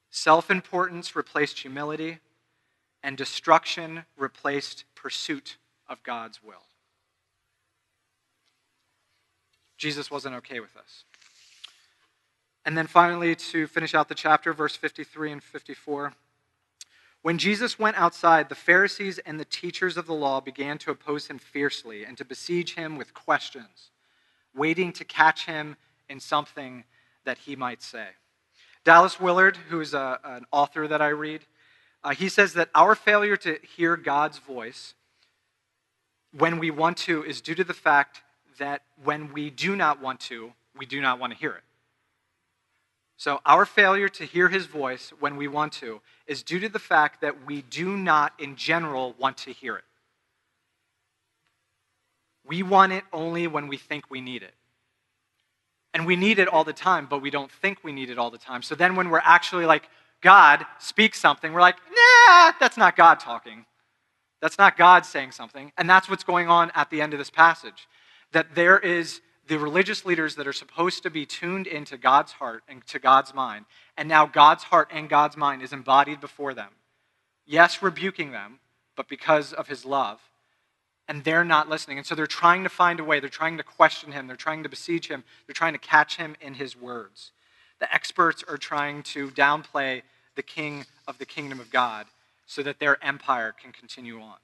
Self 0.10 0.50
importance 0.50 1.18
replaced 1.18 1.60
humility, 1.60 2.20
and 3.04 3.18
destruction 3.18 4.06
replaced 4.16 4.86
pursuit 4.96 5.58
of 5.90 6.02
God's 6.04 6.42
will. 6.42 6.64
Jesus 9.78 10.10
wasn't 10.10 10.36
okay 10.36 10.62
with 10.62 10.74
this. 10.76 11.04
And 12.64 12.78
then 12.78 12.88
finally, 12.88 13.36
to 13.36 13.68
finish 13.68 13.94
out 13.94 14.08
the 14.08 14.16
chapter, 14.16 14.54
verse 14.54 14.78
53 14.78 15.34
and 15.34 15.44
54. 15.44 16.14
When 17.22 17.38
Jesus 17.38 17.78
went 17.78 17.98
outside, 17.98 18.48
the 18.48 18.56
Pharisees 18.56 19.20
and 19.20 19.38
the 19.38 19.46
teachers 19.46 19.98
of 19.98 20.06
the 20.06 20.14
law 20.14 20.40
began 20.40 20.78
to 20.78 20.92
oppose 20.92 21.28
him 21.28 21.38
fiercely 21.38 22.06
and 22.06 22.18
to 22.18 22.24
besiege 22.24 22.76
him 22.76 22.96
with 22.98 23.14
questions, 23.14 23.92
waiting 24.56 24.94
to 24.94 25.04
catch 25.04 25.48
him 25.48 25.76
in 26.10 26.20
something 26.20 26.84
that 27.26 27.40
he 27.40 27.56
might 27.56 27.82
say. 27.82 28.08
Dallas 28.84 29.20
Willard, 29.20 29.58
who's 29.70 29.94
a, 29.94 30.20
an 30.24 30.46
author 30.52 30.88
that 30.88 31.02
I 31.02 31.10
read, 31.10 31.42
uh, 32.04 32.12
he 32.12 32.30
says 32.30 32.54
that 32.54 32.70
our 32.74 32.96
failure 32.96 33.38
to 33.38 33.60
hear 33.76 33.98
God's 33.98 34.38
voice 34.40 34.94
when 36.32 36.60
we 36.60 36.72
want 36.72 36.98
to 36.98 37.24
is 37.24 37.42
due 37.42 37.56
to 37.56 37.64
the 37.64 37.74
fact 37.74 38.22
that 38.60 38.84
when 39.04 39.34
we 39.34 39.50
do 39.50 39.76
not 39.76 40.02
want 40.02 40.20
to, 40.22 40.54
we 40.78 40.86
do 40.86 41.02
not 41.02 41.20
want 41.20 41.34
to 41.34 41.40
hear 41.40 41.52
it. 41.52 41.64
So, 43.20 43.42
our 43.46 43.66
failure 43.66 44.10
to 44.10 44.26
hear 44.26 44.48
his 44.48 44.68
voice 44.68 45.12
when 45.20 45.38
we 45.38 45.48
want 45.48 45.74
to 45.74 46.02
is 46.28 46.44
due 46.44 46.60
to 46.60 46.70
the 46.70 46.80
fact 46.80 47.22
that 47.22 47.48
we 47.48 47.64
do 47.64 47.98
not, 47.98 48.34
in 48.38 48.56
general, 48.56 49.16
want 49.18 49.38
to 49.38 49.52
hear 49.52 49.76
it. 49.76 49.84
We 52.46 52.62
want 52.62 52.94
it 52.94 53.04
only 53.12 53.48
when 53.48 53.68
we 53.68 53.78
think 53.78 54.06
we 54.10 54.22
need 54.22 54.44
it. 54.44 54.54
And 55.98 56.06
we 56.06 56.16
need 56.16 56.38
it 56.38 56.48
all 56.48 56.64
the 56.64 56.74
time, 56.74 57.08
but 57.10 57.24
we 57.24 57.32
don't 57.32 57.52
think 57.52 57.80
we 57.84 57.92
need 57.92 58.12
it 58.12 58.20
all 58.20 58.30
the 58.30 58.38
time. 58.38 58.62
So 58.62 58.76
then, 58.76 58.96
when 58.96 59.10
we're 59.10 59.18
actually 59.24 59.66
like, 59.66 59.90
God 60.22 60.64
speaks 60.78 61.20
something, 61.20 61.52
we're 61.52 61.60
like, 61.60 61.78
nah, 61.90 62.52
that's 62.60 62.78
not 62.78 62.96
God 62.96 63.20
talking. 63.20 63.66
That's 64.40 64.60
not 64.60 64.78
God 64.78 65.08
saying 65.08 65.32
something. 65.32 65.72
And 65.76 65.90
that's 65.90 66.08
what's 66.08 66.24
going 66.24 66.50
on 66.50 66.72
at 66.76 66.92
the 66.92 67.02
end 67.02 67.14
of 67.14 67.18
this 67.18 67.32
passage. 67.32 67.88
That 68.32 68.54
there 68.54 68.78
is 68.78 69.22
the 69.48 69.58
religious 69.58 70.06
leaders 70.06 70.36
that 70.36 70.46
are 70.46 70.54
supposed 70.54 71.02
to 71.02 71.10
be 71.10 71.26
tuned 71.26 71.66
into 71.66 71.98
God's 71.98 72.34
heart 72.34 72.62
and 72.70 72.86
to 72.86 73.00
God's 73.00 73.34
mind. 73.34 73.66
And 73.98 74.08
now 74.08 74.28
God's 74.28 74.66
heart 74.66 74.90
and 74.94 75.10
God's 75.10 75.36
mind 75.36 75.64
is 75.64 75.74
embodied 75.74 76.22
before 76.22 76.54
them. 76.54 76.74
Yes, 77.48 77.82
rebuking 77.82 78.30
them, 78.30 78.60
but 78.96 79.10
because 79.10 79.52
of 79.52 79.68
his 79.68 79.84
love. 79.84 80.22
And 81.08 81.24
they're 81.24 81.46
not 81.46 81.70
listening. 81.70 81.98
And 81.98 82.06
so 82.06 82.16
they're 82.16 82.28
trying 82.28 82.64
to 82.64 82.70
find 82.70 83.00
a 83.00 83.04
way. 83.04 83.20
They're 83.20 83.30
trying 83.30 83.58
to 83.58 83.64
question 83.64 84.12
him. 84.12 84.28
They're 84.28 84.36
trying 84.36 84.64
to 84.64 84.70
besiege 84.70 85.08
him. 85.08 85.24
They're 85.46 85.54
trying 85.54 85.74
to 85.74 85.80
catch 85.80 86.18
him 86.18 86.36
in 86.42 86.56
his 86.56 86.76
words. 86.76 87.32
The 87.80 87.94
experts 87.94 88.44
are 88.48 88.58
trying 88.58 89.04
to 89.04 89.30
downplay 89.32 90.02
the 90.36 90.44
king 90.44 90.86
of 91.08 91.18
the 91.18 91.26
kingdom 91.26 91.60
of 91.60 91.72
God 91.72 92.08
so 92.46 92.64
that 92.64 92.80
their 92.80 93.04
empire 93.04 93.54
can 93.60 93.72
continue 93.72 94.22
on. 94.22 94.38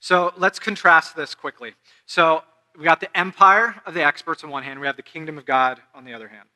So 0.00 0.32
let's 0.38 0.58
contrast 0.58 1.14
this 1.14 1.34
quickly. 1.34 1.74
So 2.06 2.42
we 2.76 2.84
got 2.84 3.00
the 3.00 3.16
empire 3.16 3.82
of 3.84 3.94
the 3.94 4.02
experts 4.02 4.42
on 4.42 4.50
one 4.50 4.62
hand, 4.62 4.80
we 4.80 4.86
have 4.86 4.96
the 4.96 5.02
kingdom 5.02 5.36
of 5.36 5.44
God 5.44 5.80
on 5.94 6.04
the 6.04 6.14
other 6.14 6.28
hand. 6.28 6.48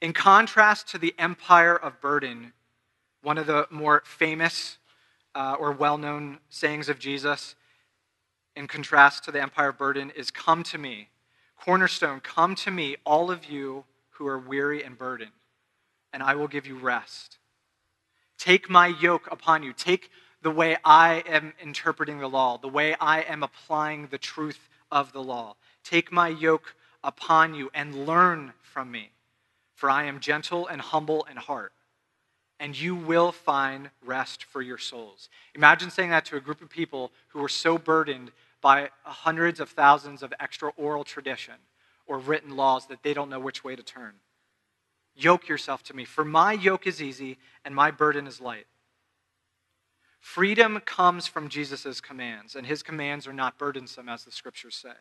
In 0.00 0.12
contrast 0.12 0.88
to 0.88 0.98
the 0.98 1.14
empire 1.18 1.76
of 1.76 2.00
burden, 2.00 2.52
one 3.22 3.36
of 3.36 3.46
the 3.46 3.66
more 3.70 4.02
famous 4.06 4.78
uh, 5.38 5.54
or 5.58 5.70
well 5.70 5.96
known 5.96 6.38
sayings 6.50 6.88
of 6.88 6.98
Jesus, 6.98 7.54
in 8.56 8.66
contrast 8.66 9.22
to 9.22 9.30
the 9.30 9.40
empire 9.40 9.70
burden, 9.70 10.10
is 10.10 10.32
Come 10.32 10.64
to 10.64 10.78
me. 10.78 11.10
Cornerstone, 11.56 12.18
come 12.20 12.56
to 12.56 12.72
me, 12.72 12.96
all 13.06 13.30
of 13.30 13.44
you 13.44 13.84
who 14.10 14.26
are 14.26 14.38
weary 14.38 14.82
and 14.82 14.98
burdened, 14.98 15.30
and 16.12 16.24
I 16.24 16.34
will 16.34 16.48
give 16.48 16.66
you 16.66 16.76
rest. 16.76 17.38
Take 18.36 18.68
my 18.68 18.88
yoke 18.88 19.28
upon 19.30 19.62
you. 19.62 19.72
Take 19.72 20.10
the 20.42 20.50
way 20.50 20.76
I 20.84 21.22
am 21.28 21.54
interpreting 21.62 22.18
the 22.18 22.28
law, 22.28 22.58
the 22.58 22.68
way 22.68 22.96
I 23.00 23.20
am 23.22 23.44
applying 23.44 24.08
the 24.08 24.18
truth 24.18 24.68
of 24.90 25.12
the 25.12 25.22
law. 25.22 25.54
Take 25.84 26.10
my 26.10 26.28
yoke 26.28 26.74
upon 27.04 27.54
you 27.54 27.70
and 27.74 28.06
learn 28.06 28.54
from 28.60 28.90
me, 28.90 29.10
for 29.74 29.88
I 29.88 30.04
am 30.04 30.18
gentle 30.18 30.66
and 30.66 30.80
humble 30.80 31.26
in 31.30 31.36
heart, 31.36 31.72
and 32.60 32.78
you 32.78 32.94
will 32.94 33.32
find 33.32 33.90
rest 34.04 34.44
for 34.44 34.62
your 34.62 34.78
souls. 34.78 35.28
Imagine 35.54 35.90
saying 35.90 36.10
that 36.10 36.24
to 36.26 36.36
a 36.36 36.40
group 36.40 36.60
of 36.60 36.68
people 36.68 37.12
who 37.28 37.40
were 37.40 37.48
so 37.48 37.78
burdened 37.78 38.32
by 38.60 38.90
hundreds 39.02 39.60
of 39.60 39.70
thousands 39.70 40.22
of 40.22 40.34
extra 40.40 40.70
oral 40.76 41.04
tradition 41.04 41.54
or 42.06 42.18
written 42.18 42.56
laws 42.56 42.86
that 42.86 43.02
they 43.02 43.14
don't 43.14 43.30
know 43.30 43.38
which 43.38 43.62
way 43.62 43.76
to 43.76 43.82
turn. 43.82 44.14
Yoke 45.14 45.48
yourself 45.48 45.82
to 45.84 45.94
me, 45.94 46.04
for 46.04 46.24
my 46.24 46.52
yoke 46.52 46.86
is 46.86 47.02
easy 47.02 47.38
and 47.64 47.74
my 47.74 47.90
burden 47.90 48.26
is 48.26 48.40
light. 48.40 48.66
Freedom 50.20 50.80
comes 50.80 51.26
from 51.26 51.48
Jesus' 51.48 52.00
commands, 52.00 52.56
and 52.56 52.66
his 52.66 52.82
commands 52.82 53.26
are 53.26 53.32
not 53.32 53.58
burdensome, 53.58 54.08
as 54.08 54.24
the 54.24 54.32
scriptures 54.32 54.74
say. 54.74 54.96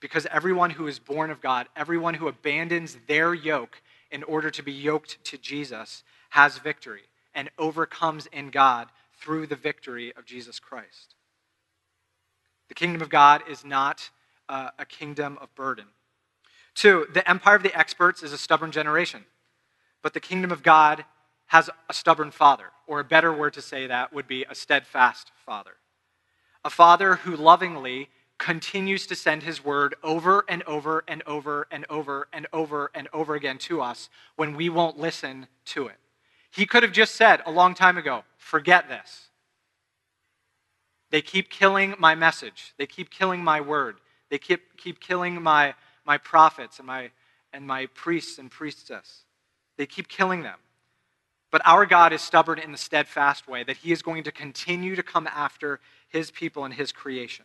Because 0.00 0.26
everyone 0.26 0.70
who 0.70 0.86
is 0.88 0.98
born 0.98 1.30
of 1.30 1.40
God, 1.40 1.68
everyone 1.76 2.14
who 2.14 2.28
abandons 2.28 2.98
their 3.06 3.32
yoke 3.32 3.80
in 4.10 4.22
order 4.24 4.50
to 4.50 4.62
be 4.62 4.72
yoked 4.72 5.22
to 5.24 5.38
Jesus, 5.38 6.04
has 6.36 6.58
victory 6.58 7.00
and 7.34 7.48
overcomes 7.58 8.26
in 8.26 8.50
God 8.50 8.88
through 9.18 9.46
the 9.46 9.56
victory 9.56 10.12
of 10.18 10.26
Jesus 10.26 10.60
Christ. 10.60 11.14
The 12.68 12.74
kingdom 12.74 13.00
of 13.00 13.08
God 13.08 13.42
is 13.48 13.64
not 13.64 14.10
uh, 14.46 14.68
a 14.78 14.84
kingdom 14.84 15.38
of 15.40 15.54
burden. 15.54 15.86
Two, 16.74 17.06
the 17.14 17.26
empire 17.26 17.56
of 17.56 17.62
the 17.62 17.74
experts 17.74 18.22
is 18.22 18.34
a 18.34 18.38
stubborn 18.38 18.70
generation, 18.70 19.24
but 20.02 20.12
the 20.12 20.20
kingdom 20.20 20.52
of 20.52 20.62
God 20.62 21.06
has 21.46 21.70
a 21.88 21.94
stubborn 21.94 22.30
father, 22.30 22.66
or 22.86 23.00
a 23.00 23.04
better 23.04 23.32
word 23.32 23.54
to 23.54 23.62
say 23.62 23.86
that 23.86 24.12
would 24.12 24.28
be 24.28 24.44
a 24.44 24.54
steadfast 24.54 25.32
father. 25.46 25.76
A 26.66 26.70
father 26.70 27.14
who 27.14 27.34
lovingly 27.34 28.10
continues 28.36 29.06
to 29.06 29.14
send 29.14 29.42
his 29.42 29.64
word 29.64 29.94
over 30.02 30.44
and 30.50 30.62
over 30.64 31.02
and 31.08 31.22
over 31.26 31.66
and 31.70 31.86
over 31.88 32.28
and 32.30 32.46
over 32.52 32.90
and 32.94 33.08
over 33.14 33.34
again 33.34 33.56
to 33.56 33.80
us 33.80 34.10
when 34.36 34.54
we 34.54 34.68
won't 34.68 34.98
listen 34.98 35.46
to 35.64 35.86
it. 35.86 35.96
He 36.56 36.64
could 36.64 36.82
have 36.82 36.92
just 36.92 37.16
said 37.16 37.42
a 37.44 37.50
long 37.50 37.74
time 37.74 37.98
ago, 37.98 38.24
forget 38.38 38.88
this. 38.88 39.28
They 41.10 41.20
keep 41.20 41.50
killing 41.50 41.94
my 41.98 42.14
message. 42.14 42.72
They 42.78 42.86
keep 42.86 43.10
killing 43.10 43.44
my 43.44 43.60
word. 43.60 43.96
They 44.30 44.38
keep, 44.38 44.76
keep 44.78 44.98
killing 44.98 45.42
my, 45.42 45.74
my 46.06 46.16
prophets 46.16 46.78
and 46.78 46.86
my, 46.86 47.10
and 47.52 47.66
my 47.66 47.86
priests 47.86 48.38
and 48.38 48.50
priestess. 48.50 49.24
They 49.76 49.84
keep 49.84 50.08
killing 50.08 50.42
them. 50.42 50.58
But 51.50 51.60
our 51.66 51.84
God 51.84 52.14
is 52.14 52.22
stubborn 52.22 52.58
in 52.58 52.72
the 52.72 52.78
steadfast 52.78 53.46
way 53.46 53.62
that 53.64 53.76
he 53.76 53.92
is 53.92 54.00
going 54.00 54.24
to 54.24 54.32
continue 54.32 54.96
to 54.96 55.02
come 55.02 55.26
after 55.26 55.78
his 56.08 56.30
people 56.30 56.64
and 56.64 56.72
his 56.72 56.90
creation. 56.90 57.44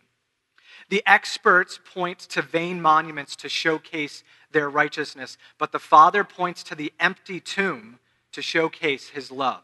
The 0.89 1.04
experts 1.06 1.80
point 1.93 2.19
to 2.19 2.41
vain 2.41 2.82
monuments 2.82 3.36
to 3.38 3.50
showcase 3.50 4.24
their 4.52 4.69
righteousness, 4.69 5.38
but 5.58 5.74
the 5.74 5.80
Father 5.80 6.24
points 6.24 6.63
to 6.63 6.76
the 6.76 6.93
empty 6.97 7.41
tomb 7.41 8.00
to 8.34 8.41
showcase 8.41 9.10
his 9.10 9.32
love. 9.32 9.63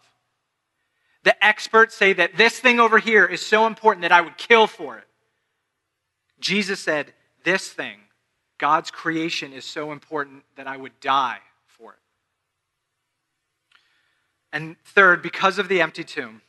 The 1.23 1.43
experts 1.45 1.95
say 1.95 2.13
that 2.13 2.37
this 2.37 2.59
thing 2.59 2.79
over 2.79 2.99
here 2.99 3.25
is 3.25 3.45
so 3.45 3.67
important 3.67 4.03
that 4.03 4.11
I 4.11 4.21
would 4.21 4.37
kill 4.37 4.67
for 4.67 4.97
it. 4.97 5.03
Jesus 6.39 6.79
said, 6.79 7.13
This 7.43 7.67
thing, 7.67 7.99
God's 8.57 8.91
creation, 8.91 9.53
is 9.53 9.65
so 9.65 9.91
important 9.91 10.43
that 10.55 10.67
I 10.67 10.77
would 10.77 10.99
die 10.99 11.39
for 11.65 11.91
it. 11.91 11.99
and 14.53 14.77
third, 14.85 15.21
because 15.21 15.59
of 15.59 15.67
the 15.67 15.81
empty 15.81 16.03
tomb, 16.03 16.41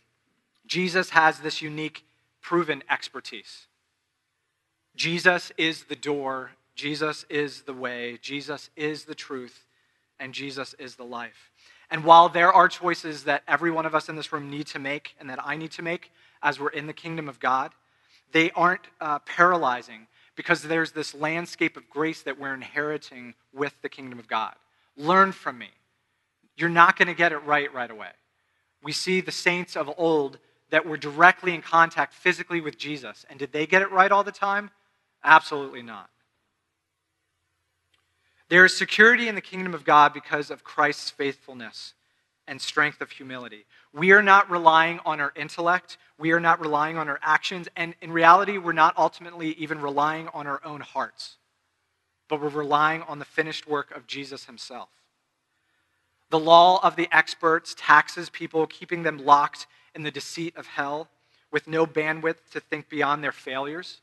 Jesus 0.66 1.11
has 1.11 1.40
this 1.40 1.61
unique, 1.61 2.04
proven 2.40 2.83
expertise. 2.88 3.66
Jesus 4.94 5.50
is 5.57 5.85
the 5.85 5.96
door, 5.96 6.52
Jesus 6.74 7.24
is 7.28 7.62
the 7.62 7.72
way, 7.72 8.18
Jesus 8.20 8.70
is 8.76 9.04
the 9.04 9.14
truth, 9.14 9.66
and 10.20 10.33
Jesus 10.33 10.74
is 10.78 10.96
the 10.96 11.04
life. 11.04 11.50
And 11.90 12.05
while 12.05 12.29
there 12.29 12.53
are 12.53 12.68
choices 12.68 13.24
that 13.24 13.42
every 13.48 13.70
one 13.70 13.87
of 13.87 13.94
us 13.94 14.09
in 14.09 14.16
this 14.16 14.33
room 14.33 14.51
need 14.51 14.66
to 14.68 14.79
make 14.79 15.14
and 15.18 15.31
that 15.31 15.38
I 15.42 15.57
need 15.57 15.72
to 15.72 15.83
make 15.83 16.12
as 16.42 16.61
we're 16.61 16.68
in 16.68 16.87
the 16.87 16.92
kingdom 16.92 17.29
of 17.29 17.40
God, 17.40 17.72
they 18.33 18.51
aren't 18.51 18.87
uh, 19.01 19.20
paralyzing 19.20 20.07
because 20.37 20.62
there's 20.62 20.92
this 20.92 21.14
landscape 21.14 21.77
of 21.77 21.88
grace 21.88 22.22
that 22.22 22.38
we're 22.38 22.55
inheriting 22.55 23.35
with 23.53 23.81
the 23.83 23.88
kingdom 23.88 24.18
of 24.18 24.29
God. 24.29 24.55
Learn 24.96 25.33
from 25.33 25.59
me 25.59 25.70
you're 26.59 26.68
not 26.68 26.98
going 26.98 27.09
to 27.09 27.14
get 27.14 27.33
it 27.33 27.38
right 27.38 27.72
right 27.72 27.90
away. 27.90 28.11
We 28.83 28.92
see 28.92 29.20
the 29.20 29.33
saints 29.33 29.77
of 29.77 29.90
old 29.96 30.38
that 30.70 30.85
were 30.85 30.96
directly 30.96 31.55
in 31.55 31.62
contact 31.62 32.12
physically 32.12 32.61
with 32.61 32.77
Jesus. 32.77 33.24
And 33.31 33.38
did 33.38 33.53
they 33.53 33.66
get 33.66 33.81
it 33.81 33.90
right 33.90 34.12
all 34.12 34.24
the 34.24 34.33
time? 34.33 34.70
Absolutely 35.24 35.83
not. 35.83 36.11
There 38.48 38.64
is 38.64 38.76
security 38.76 39.28
in 39.28 39.34
the 39.34 39.40
kingdom 39.40 39.74
of 39.74 39.84
God 39.84 40.14
because 40.14 40.50
of 40.50 40.64
Christ's 40.64 41.11
faithfulness 41.11 41.94
and 42.46 42.61
strength 42.61 43.00
of 43.02 43.11
humility. 43.11 43.66
We 43.92 44.12
are 44.12 44.22
not 44.22 44.50
relying 44.50 45.00
on 45.04 45.20
our 45.20 45.32
intellect, 45.37 45.98
we 46.18 46.32
are 46.32 46.40
not 46.40 46.61
relying 46.61 46.96
on 46.96 47.08
our 47.08 47.18
actions, 47.22 47.68
and 47.76 47.94
in 48.00 48.11
reality, 48.11 48.56
we're 48.56 48.72
not 48.72 48.96
ultimately 48.96 49.50
even 49.52 49.80
relying 49.80 50.28
on 50.28 50.46
our 50.46 50.61
own 50.64 50.80
hearts, 50.80 51.37
but 52.28 52.40
we're 52.40 52.48
relying 52.48 53.02
on 53.02 53.18
the 53.18 53.24
finished 53.26 53.68
work 53.68 53.94
of 53.94 54.06
Jesus 54.06 54.46
himself. 54.46 54.88
The 56.30 56.38
law 56.38 56.80
of 56.82 56.96
the 56.96 57.08
experts 57.12 57.74
taxes 57.78 58.30
people, 58.30 58.66
keeping 58.66 59.02
them 59.02 59.18
locked 59.18 59.66
in 59.94 60.02
the 60.02 60.11
deceit 60.11 60.56
of 60.56 60.66
hell 60.66 61.08
with 61.50 61.66
no 61.66 61.87
bandwidth 61.87 62.50
to 62.52 62.61
think 62.61 62.88
beyond 62.88 63.22
their 63.22 63.32
failures. 63.32 64.00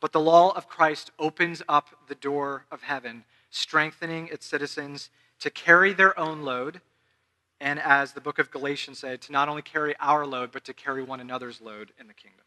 But 0.00 0.12
the 0.12 0.20
law 0.20 0.52
of 0.56 0.68
Christ 0.68 1.10
opens 1.18 1.62
up 1.68 1.88
the 2.08 2.14
door 2.14 2.66
of 2.70 2.82
heaven, 2.82 3.24
strengthening 3.50 4.28
its 4.28 4.46
citizens 4.46 5.10
to 5.40 5.50
carry 5.50 5.92
their 5.92 6.18
own 6.18 6.42
load, 6.42 6.80
and 7.60 7.80
as 7.80 8.12
the 8.12 8.20
book 8.20 8.38
of 8.38 8.50
Galatians 8.50 9.00
said, 9.00 9.20
to 9.22 9.32
not 9.32 9.48
only 9.48 9.62
carry 9.62 9.94
our 10.00 10.24
load, 10.24 10.52
but 10.52 10.64
to 10.64 10.72
carry 10.72 11.02
one 11.02 11.20
another's 11.20 11.60
load 11.60 11.92
in 11.98 12.06
the 12.06 12.14
kingdom. 12.14 12.44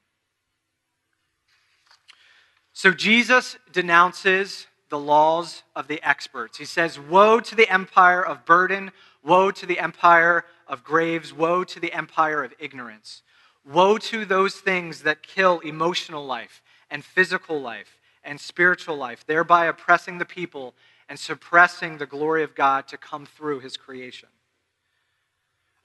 So 2.74 2.92
Jesus 2.92 3.58
denounces 3.72 4.68
the 4.90 5.00
laws 5.00 5.64
of 5.76 5.88
the 5.88 6.02
experts. 6.08 6.58
He 6.58 6.66
says, 6.66 6.98
Woe 6.98 7.42
to 7.42 7.56
the 7.56 7.70
empire 7.70 8.26
of 8.26 8.46
burden, 8.46 8.92
woe 9.24 9.52
to 9.52 9.66
the 9.66 9.80
empire 9.80 10.46
of 10.68 10.84
graves, 10.84 11.34
woe 11.34 11.66
to 11.66 11.80
the 11.80 11.94
empire 11.94 12.44
of 12.44 12.54
ignorance. 12.60 13.24
Woe 13.66 13.98
to 13.98 14.26
those 14.26 14.56
things 14.56 15.04
that 15.04 15.22
kill 15.22 15.60
emotional 15.60 16.26
life 16.26 16.62
and 16.91 17.04
physical 17.04 17.60
life 17.60 17.99
and 18.23 18.39
spiritual 18.39 18.95
life, 18.95 19.25
thereby 19.25 19.65
oppressing 19.65 20.19
the 20.19 20.25
people 20.25 20.75
and 21.10 21.17
suppressing 21.17 21.97
the 21.97 22.06
glory 22.06 22.43
of 22.43 22.54
God 22.54 22.88
to 22.89 22.97
come 22.97 23.25
through 23.25 23.62
his 23.62 23.77
creation. 23.77 24.30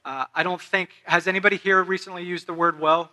Uh, 0.04 0.26
I 0.34 0.42
don't 0.42 0.60
think, 0.60 0.90
has 1.04 1.26
anybody 1.26 1.56
here 1.56 1.82
recently 1.82 2.22
used 2.22 2.46
the 2.46 2.52
word 2.52 2.78
woe 2.78 3.08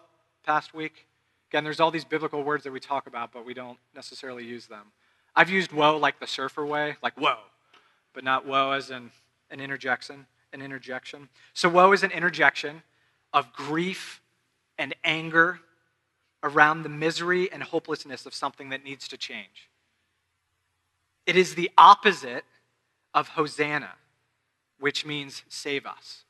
past 0.45 0.73
week? 0.73 1.07
Again, 1.49 1.63
there's 1.63 1.79
all 1.79 1.91
these 1.91 2.05
biblical 2.05 2.43
words 2.43 2.65
that 2.65 2.73
we 2.73 2.79
talk 2.79 3.07
about, 3.07 3.31
but 3.31 3.45
we 3.45 3.53
don't 3.53 3.77
necessarily 3.95 4.43
use 4.43 4.67
them. 4.67 4.91
I've 5.35 5.49
used 5.49 5.71
woe 5.71 5.97
like 5.97 6.19
the 6.19 6.27
surfer 6.27 6.65
way, 6.65 6.97
like 7.01 7.13
whoa, 7.19 7.37
but 8.13 8.23
not 8.23 8.45
woe 8.45 8.71
as 8.71 8.91
in 8.91 9.11
an 9.49 9.59
interjection. 9.59 10.25
An 10.51 10.61
interjection. 10.61 11.29
So 11.55 11.67
woe 11.67 11.93
is 11.93 12.03
an 12.03 12.11
interjection 12.11 12.83
of 13.33 13.51
grief 13.53 14.21
and 14.77 14.93
anger 15.03 15.59
around 16.43 16.83
the 16.83 16.89
misery 16.89 17.51
and 17.51 17.63
hopelessness 17.63 18.25
of 18.25 18.33
something 18.33 18.69
that 18.69 18.83
needs 18.83 19.07
to 19.07 19.17
change. 19.17 19.69
It 21.25 21.35
is 21.37 21.55
the 21.55 21.71
opposite 21.77 22.43
of 23.13 23.29
Hosanna, 23.29 23.91
which 24.79 25.05
means 25.05 25.43
save 25.47 25.85
us. 25.85 26.25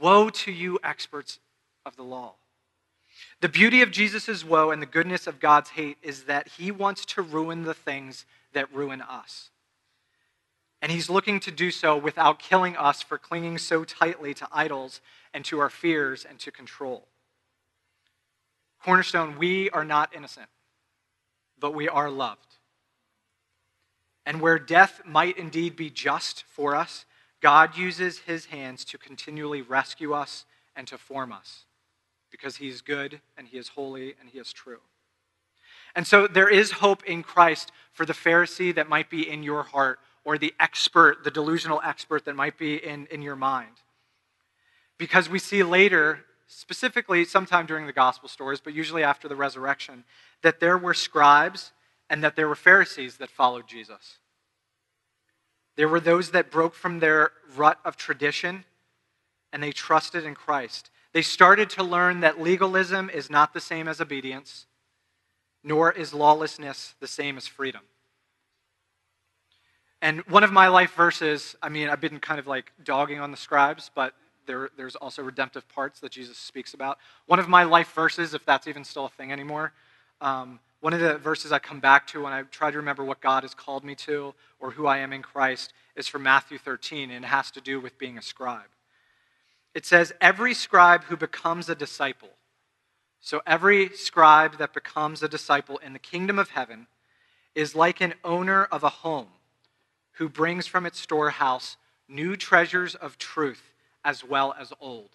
Woe 0.00 0.30
to 0.30 0.50
you, 0.50 0.78
experts 0.82 1.38
of 1.84 1.96
the 1.96 2.02
law. 2.02 2.34
The 3.40 3.48
beauty 3.48 3.82
of 3.82 3.90
Jesus' 3.90 4.44
woe 4.44 4.70
and 4.70 4.80
the 4.80 4.86
goodness 4.86 5.26
of 5.26 5.40
God's 5.40 5.70
hate 5.70 5.98
is 6.02 6.24
that 6.24 6.48
he 6.48 6.70
wants 6.70 7.04
to 7.06 7.22
ruin 7.22 7.62
the 7.64 7.74
things 7.74 8.24
that 8.52 8.72
ruin 8.74 9.02
us. 9.02 9.50
And 10.82 10.92
he's 10.92 11.10
looking 11.10 11.40
to 11.40 11.50
do 11.50 11.70
so 11.70 11.96
without 11.96 12.38
killing 12.38 12.76
us 12.76 13.02
for 13.02 13.18
clinging 13.18 13.58
so 13.58 13.84
tightly 13.84 14.34
to 14.34 14.48
idols 14.52 15.00
and 15.32 15.44
to 15.46 15.58
our 15.58 15.70
fears 15.70 16.24
and 16.28 16.38
to 16.40 16.50
control. 16.50 17.08
Cornerstone, 18.86 19.36
we 19.36 19.68
are 19.70 19.84
not 19.84 20.14
innocent, 20.14 20.46
but 21.58 21.74
we 21.74 21.88
are 21.88 22.08
loved. 22.08 22.54
And 24.24 24.40
where 24.40 24.60
death 24.60 25.00
might 25.04 25.36
indeed 25.36 25.74
be 25.74 25.90
just 25.90 26.44
for 26.44 26.76
us, 26.76 27.04
God 27.42 27.76
uses 27.76 28.20
his 28.20 28.46
hands 28.46 28.84
to 28.84 28.96
continually 28.96 29.60
rescue 29.60 30.12
us 30.12 30.44
and 30.76 30.86
to 30.86 30.98
form 30.98 31.32
us 31.32 31.64
because 32.30 32.58
he 32.58 32.68
is 32.68 32.80
good 32.80 33.20
and 33.36 33.48
he 33.48 33.58
is 33.58 33.70
holy 33.70 34.14
and 34.20 34.30
he 34.30 34.38
is 34.38 34.52
true. 34.52 34.82
And 35.96 36.06
so 36.06 36.28
there 36.28 36.48
is 36.48 36.70
hope 36.70 37.02
in 37.06 37.24
Christ 37.24 37.72
for 37.92 38.06
the 38.06 38.12
Pharisee 38.12 38.72
that 38.76 38.88
might 38.88 39.10
be 39.10 39.28
in 39.28 39.42
your 39.42 39.64
heart 39.64 39.98
or 40.24 40.38
the 40.38 40.54
expert, 40.60 41.24
the 41.24 41.32
delusional 41.32 41.80
expert 41.84 42.24
that 42.26 42.36
might 42.36 42.56
be 42.56 42.76
in, 42.76 43.08
in 43.10 43.20
your 43.20 43.34
mind. 43.34 43.82
Because 44.96 45.28
we 45.28 45.40
see 45.40 45.64
later 45.64 46.20
specifically 46.46 47.24
sometime 47.24 47.66
during 47.66 47.86
the 47.86 47.92
gospel 47.92 48.28
stories, 48.28 48.60
but 48.60 48.74
usually 48.74 49.02
after 49.02 49.28
the 49.28 49.36
resurrection, 49.36 50.04
that 50.42 50.60
there 50.60 50.78
were 50.78 50.94
scribes 50.94 51.72
and 52.08 52.22
that 52.22 52.36
there 52.36 52.48
were 52.48 52.54
Pharisees 52.54 53.16
that 53.16 53.30
followed 53.30 53.66
Jesus. 53.66 54.18
There 55.76 55.88
were 55.88 56.00
those 56.00 56.30
that 56.30 56.50
broke 56.50 56.74
from 56.74 57.00
their 57.00 57.32
rut 57.54 57.78
of 57.84 57.96
tradition 57.96 58.64
and 59.52 59.62
they 59.62 59.72
trusted 59.72 60.24
in 60.24 60.34
Christ. 60.34 60.90
They 61.12 61.22
started 61.22 61.70
to 61.70 61.82
learn 61.82 62.20
that 62.20 62.40
legalism 62.40 63.10
is 63.10 63.30
not 63.30 63.54
the 63.54 63.60
same 63.60 63.88
as 63.88 64.00
obedience, 64.00 64.66
nor 65.64 65.90
is 65.90 66.12
lawlessness 66.12 66.94
the 67.00 67.06
same 67.06 67.36
as 67.36 67.46
freedom. 67.46 67.82
And 70.02 70.20
one 70.26 70.44
of 70.44 70.52
my 70.52 70.68
life 70.68 70.94
verses, 70.94 71.56
I 71.62 71.68
mean, 71.68 71.88
I've 71.88 72.00
been 72.00 72.20
kind 72.20 72.38
of 72.38 72.46
like 72.46 72.72
dogging 72.84 73.18
on 73.18 73.30
the 73.30 73.36
scribes, 73.36 73.90
but 73.94 74.14
there, 74.46 74.70
there's 74.76 74.96
also 74.96 75.22
redemptive 75.22 75.68
parts 75.68 76.00
that 76.00 76.12
Jesus 76.12 76.36
speaks 76.36 76.74
about. 76.74 76.98
One 77.26 77.38
of 77.38 77.48
my 77.48 77.64
life 77.64 77.92
verses, 77.92 78.34
if 78.34 78.44
that's 78.44 78.66
even 78.66 78.84
still 78.84 79.06
a 79.06 79.10
thing 79.10 79.32
anymore, 79.32 79.72
um, 80.20 80.60
one 80.80 80.92
of 80.92 81.00
the 81.00 81.18
verses 81.18 81.52
I 81.52 81.58
come 81.58 81.80
back 81.80 82.06
to 82.08 82.22
when 82.22 82.32
I 82.32 82.42
try 82.42 82.70
to 82.70 82.76
remember 82.76 83.04
what 83.04 83.20
God 83.20 83.42
has 83.42 83.54
called 83.54 83.84
me 83.84 83.94
to 83.96 84.34
or 84.60 84.70
who 84.70 84.86
I 84.86 84.98
am 84.98 85.12
in 85.12 85.22
Christ 85.22 85.72
is 85.96 86.06
from 86.06 86.22
Matthew 86.22 86.58
13, 86.58 87.10
and 87.10 87.24
it 87.24 87.28
has 87.28 87.50
to 87.52 87.60
do 87.60 87.80
with 87.80 87.98
being 87.98 88.18
a 88.18 88.22
scribe. 88.22 88.68
It 89.74 89.84
says, 89.84 90.12
Every 90.20 90.54
scribe 90.54 91.04
who 91.04 91.16
becomes 91.16 91.68
a 91.68 91.74
disciple, 91.74 92.30
so 93.20 93.42
every 93.46 93.88
scribe 93.90 94.58
that 94.58 94.72
becomes 94.72 95.22
a 95.22 95.28
disciple 95.28 95.78
in 95.78 95.92
the 95.92 95.98
kingdom 95.98 96.38
of 96.38 96.50
heaven 96.50 96.86
is 97.54 97.74
like 97.74 98.00
an 98.00 98.14
owner 98.22 98.64
of 98.64 98.84
a 98.84 98.88
home 98.88 99.28
who 100.12 100.28
brings 100.28 100.66
from 100.66 100.86
its 100.86 101.00
storehouse 101.00 101.76
new 102.08 102.36
treasures 102.36 102.94
of 102.94 103.18
truth 103.18 103.72
as 104.06 104.24
well 104.24 104.54
as 104.58 104.72
old. 104.80 105.10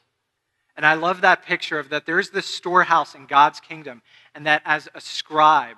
And 0.75 0.85
I 0.85 0.93
love 0.95 1.21
that 1.21 1.45
picture 1.45 1.79
of 1.79 1.89
that 1.89 2.05
there's 2.05 2.29
this 2.29 2.45
storehouse 2.45 3.15
in 3.15 3.25
God's 3.25 3.61
kingdom, 3.61 4.01
and 4.35 4.45
that 4.45 4.61
as 4.65 4.89
a 4.93 5.01
scribe 5.01 5.77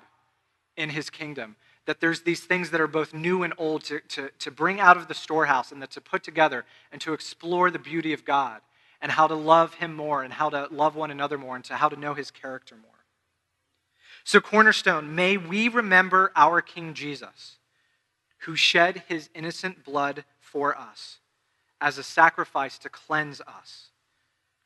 in 0.76 0.90
his 0.90 1.10
kingdom, 1.10 1.56
that 1.86 2.00
there's 2.00 2.22
these 2.22 2.40
things 2.40 2.70
that 2.70 2.80
are 2.80 2.88
both 2.88 3.14
new 3.14 3.44
and 3.44 3.54
old 3.56 3.84
to, 3.84 4.00
to, 4.00 4.30
to 4.40 4.50
bring 4.50 4.80
out 4.80 4.96
of 4.96 5.06
the 5.06 5.14
storehouse 5.14 5.70
and 5.70 5.80
that 5.80 5.92
to 5.92 6.00
put 6.00 6.24
together 6.24 6.64
and 6.90 7.00
to 7.02 7.12
explore 7.12 7.70
the 7.70 7.78
beauty 7.78 8.12
of 8.12 8.24
God 8.24 8.60
and 9.00 9.12
how 9.12 9.28
to 9.28 9.34
love 9.34 9.74
him 9.74 9.94
more 9.94 10.22
and 10.22 10.32
how 10.32 10.50
to 10.50 10.66
love 10.70 10.96
one 10.96 11.10
another 11.10 11.38
more 11.38 11.54
and 11.54 11.64
to 11.66 11.74
how 11.74 11.88
to 11.88 11.96
know 11.96 12.14
his 12.14 12.30
character 12.30 12.74
more. 12.74 12.90
So, 14.24 14.40
Cornerstone, 14.40 15.14
may 15.14 15.36
we 15.36 15.68
remember 15.68 16.32
our 16.34 16.62
King 16.62 16.94
Jesus, 16.94 17.58
who 18.38 18.56
shed 18.56 19.04
his 19.06 19.28
innocent 19.34 19.84
blood 19.84 20.24
for 20.40 20.76
us 20.76 21.18
as 21.80 21.98
a 21.98 22.02
sacrifice 22.02 22.78
to 22.78 22.88
cleanse 22.88 23.40
us, 23.40 23.90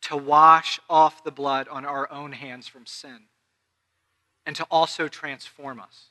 to 0.03 0.17
wash 0.17 0.81
off 0.89 1.25
the 1.25 1.31
blood 1.31 1.69
on 1.69 1.85
our 1.85 2.11
own 2.11 2.33
hands 2.33 2.67
from 2.67 2.87
sin, 2.87 3.25
and 4.47 4.55
to 4.57 4.65
also 4.71 5.09
transform 5.09 5.81
us. 5.81 6.11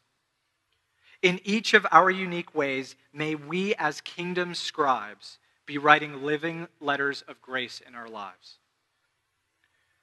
In 1.21 1.39
each 1.43 1.73
of 1.73 1.87
our 1.91 2.11
unique 2.11 2.53
ways, 2.53 2.95
may 3.11 3.35
we 3.35 3.73
as 3.75 4.01
kingdom 4.01 4.53
scribes 4.53 5.39
be 5.65 5.77
writing 5.77 6.23
living 6.23 6.67
letters 6.79 7.23
of 7.27 7.41
grace 7.41 7.81
in 7.85 7.95
our 7.95 8.07
lives. 8.07 8.59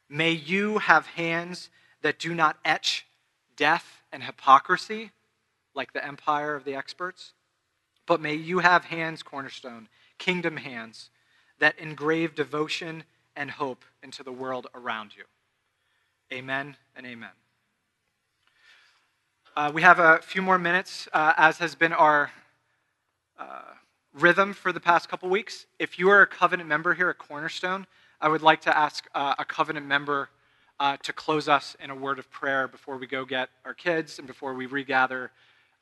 May 0.09 0.33
you 0.33 0.79
have 0.79 1.07
hands 1.07 1.71
that 2.03 2.19
do 2.19 2.35
not 2.35 2.59
etch 2.65 3.07
death 3.57 4.03
and 4.13 4.23
hypocrisy 4.23 5.13
like 5.75 5.93
the 5.93 6.05
empire 6.05 6.55
of 6.55 6.65
the 6.65 6.75
experts, 6.75 7.33
but 8.07 8.21
may 8.21 8.35
you 8.35 8.59
have 8.59 8.85
hands, 8.85 9.23
Cornerstone, 9.23 9.89
kingdom 10.25 10.57
hands 10.57 11.11
that 11.59 11.79
engrave 11.79 12.35
devotion 12.35 13.05
and 13.37 13.51
hope 13.51 13.85
into 14.03 14.23
the 14.23 14.33
world 14.33 14.67
around 14.75 15.11
you. 15.15 15.25
Amen 16.33 16.79
and 16.97 17.05
amen. 17.05 17.29
Uh, 19.55 19.71
we 19.75 19.83
have 19.83 19.99
a 19.99 20.21
few 20.23 20.41
more 20.41 20.59
minutes, 20.59 21.07
uh, 21.13 21.35
as 21.37 21.59
has 21.59 21.75
been 21.75 21.93
our 21.93 22.31
uh, 23.39 23.75
rhythm 24.15 24.55
for 24.55 24.73
the 24.73 24.81
past 24.81 25.11
couple 25.11 25.29
weeks. 25.29 25.67
If 25.79 25.99
you 25.99 26.09
are 26.09 26.23
a 26.23 26.27
covenant 26.27 26.71
member 26.71 26.95
here 26.95 27.11
at 27.11 27.19
Cornerstone, 27.19 27.87
I 28.19 28.29
would 28.29 28.43
like 28.43 28.63
to 28.63 28.75
ask 28.75 29.07
uh, 29.15 29.35
a 29.39 29.45
covenant 29.45 29.85
member 29.85 30.31
uh, 30.81 30.97
to 31.03 31.13
close 31.13 31.51
us 31.51 31.77
in 31.81 31.91
a 31.91 31.95
word 31.95 32.19
of 32.19 32.31
prayer 32.31 32.67
before 32.67 32.97
we 32.97 33.07
go 33.07 33.27
get 33.27 33.51
our 33.67 33.75
kids 33.75 34.19
and 34.19 34.27
before 34.27 34.55
we 34.55 34.65
regather 34.65 35.33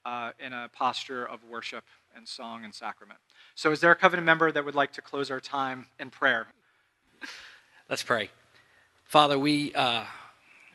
uh, 0.04 0.32
in 0.44 0.52
a 0.52 0.68
posture 0.72 1.24
of 1.24 1.44
worship 1.44 1.84
and 2.16 2.26
song 2.26 2.64
and 2.64 2.74
sacrament. 2.74 3.20
So, 3.54 3.70
is 3.70 3.80
there 3.80 3.90
a 3.90 3.96
covenant 3.96 4.24
member 4.24 4.50
that 4.50 4.64
would 4.64 4.74
like 4.74 4.92
to 4.92 5.02
close 5.02 5.30
our 5.30 5.40
time 5.40 5.86
in 6.00 6.10
prayer? 6.10 6.46
Let's 7.90 8.02
pray. 8.02 8.30
Father, 9.04 9.38
we, 9.38 9.74
uh, 9.74 10.04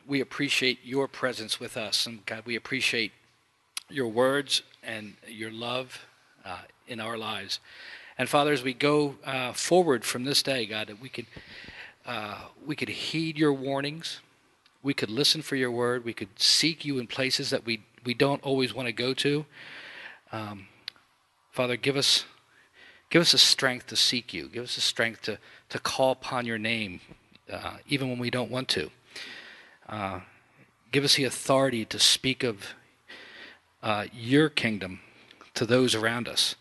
we 0.05 0.21
appreciate 0.21 0.79
your 0.83 1.07
presence 1.07 1.59
with 1.59 1.75
us. 1.75 2.05
And 2.05 2.23
God, 2.27 2.43
we 2.45 2.55
appreciate 2.55 3.11
your 3.89 4.07
words 4.07 4.61
and 4.83 5.15
your 5.27 5.51
love 5.51 6.05
uh, 6.45 6.59
in 6.87 6.99
our 6.99 7.17
lives. 7.17 7.59
And 8.17 8.29
Father, 8.29 8.51
as 8.51 8.61
we 8.61 8.75
go 8.75 9.15
uh, 9.25 9.53
forward 9.53 10.05
from 10.05 10.23
this 10.23 10.43
day, 10.43 10.67
God, 10.67 10.87
that 10.87 11.01
we 11.01 11.09
could, 11.09 11.25
uh, 12.05 12.41
we 12.65 12.75
could 12.75 12.89
heed 12.89 13.37
your 13.37 13.53
warnings. 13.53 14.21
We 14.83 14.93
could 14.93 15.09
listen 15.09 15.41
for 15.41 15.55
your 15.55 15.71
word. 15.71 16.05
We 16.05 16.13
could 16.13 16.39
seek 16.39 16.85
you 16.85 16.99
in 16.99 17.07
places 17.07 17.49
that 17.49 17.65
we, 17.65 17.83
we 18.05 18.13
don't 18.13 18.43
always 18.43 18.73
want 18.73 18.87
to 18.87 18.93
go 18.93 19.15
to. 19.15 19.45
Um, 20.31 20.67
Father, 21.51 21.75
give 21.75 21.97
us 21.97 22.25
give 23.09 23.21
us 23.21 23.31
the 23.31 23.37
strength 23.37 23.87
to 23.87 23.95
seek 23.95 24.33
you. 24.33 24.47
Give 24.47 24.63
us 24.63 24.75
the 24.75 24.81
strength 24.81 25.21
to, 25.23 25.37
to 25.69 25.79
call 25.79 26.11
upon 26.11 26.45
your 26.45 26.57
name, 26.57 27.01
uh, 27.51 27.77
even 27.87 28.09
when 28.09 28.19
we 28.19 28.29
don't 28.29 28.51
want 28.51 28.67
to. 28.69 28.89
Uh, 29.87 30.21
give 30.91 31.03
us 31.03 31.15
the 31.15 31.23
authority 31.23 31.85
to 31.85 31.99
speak 31.99 32.43
of 32.43 32.73
uh, 33.81 34.05
your 34.13 34.49
kingdom 34.49 34.99
to 35.53 35.65
those 35.65 35.95
around 35.95 36.27
us. 36.27 36.55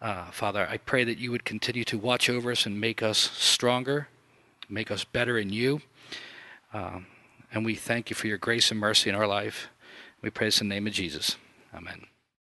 Uh, 0.00 0.26
Father, 0.30 0.66
I 0.68 0.76
pray 0.76 1.04
that 1.04 1.18
you 1.18 1.30
would 1.30 1.44
continue 1.44 1.84
to 1.84 1.98
watch 1.98 2.28
over 2.28 2.50
us 2.50 2.66
and 2.66 2.80
make 2.80 3.02
us 3.02 3.18
stronger, 3.18 4.08
make 4.68 4.90
us 4.90 5.04
better 5.04 5.38
in 5.38 5.50
you. 5.50 5.80
Um, 6.72 7.06
and 7.52 7.64
we 7.64 7.74
thank 7.74 8.10
you 8.10 8.16
for 8.16 8.26
your 8.26 8.38
grace 8.38 8.70
and 8.70 8.78
mercy 8.78 9.08
in 9.08 9.16
our 9.16 9.26
life. 9.26 9.68
We 10.20 10.30
praise 10.30 10.60
in 10.60 10.68
the 10.68 10.74
name 10.74 10.86
of 10.86 10.92
Jesus. 10.92 11.36
Amen. 11.74 12.13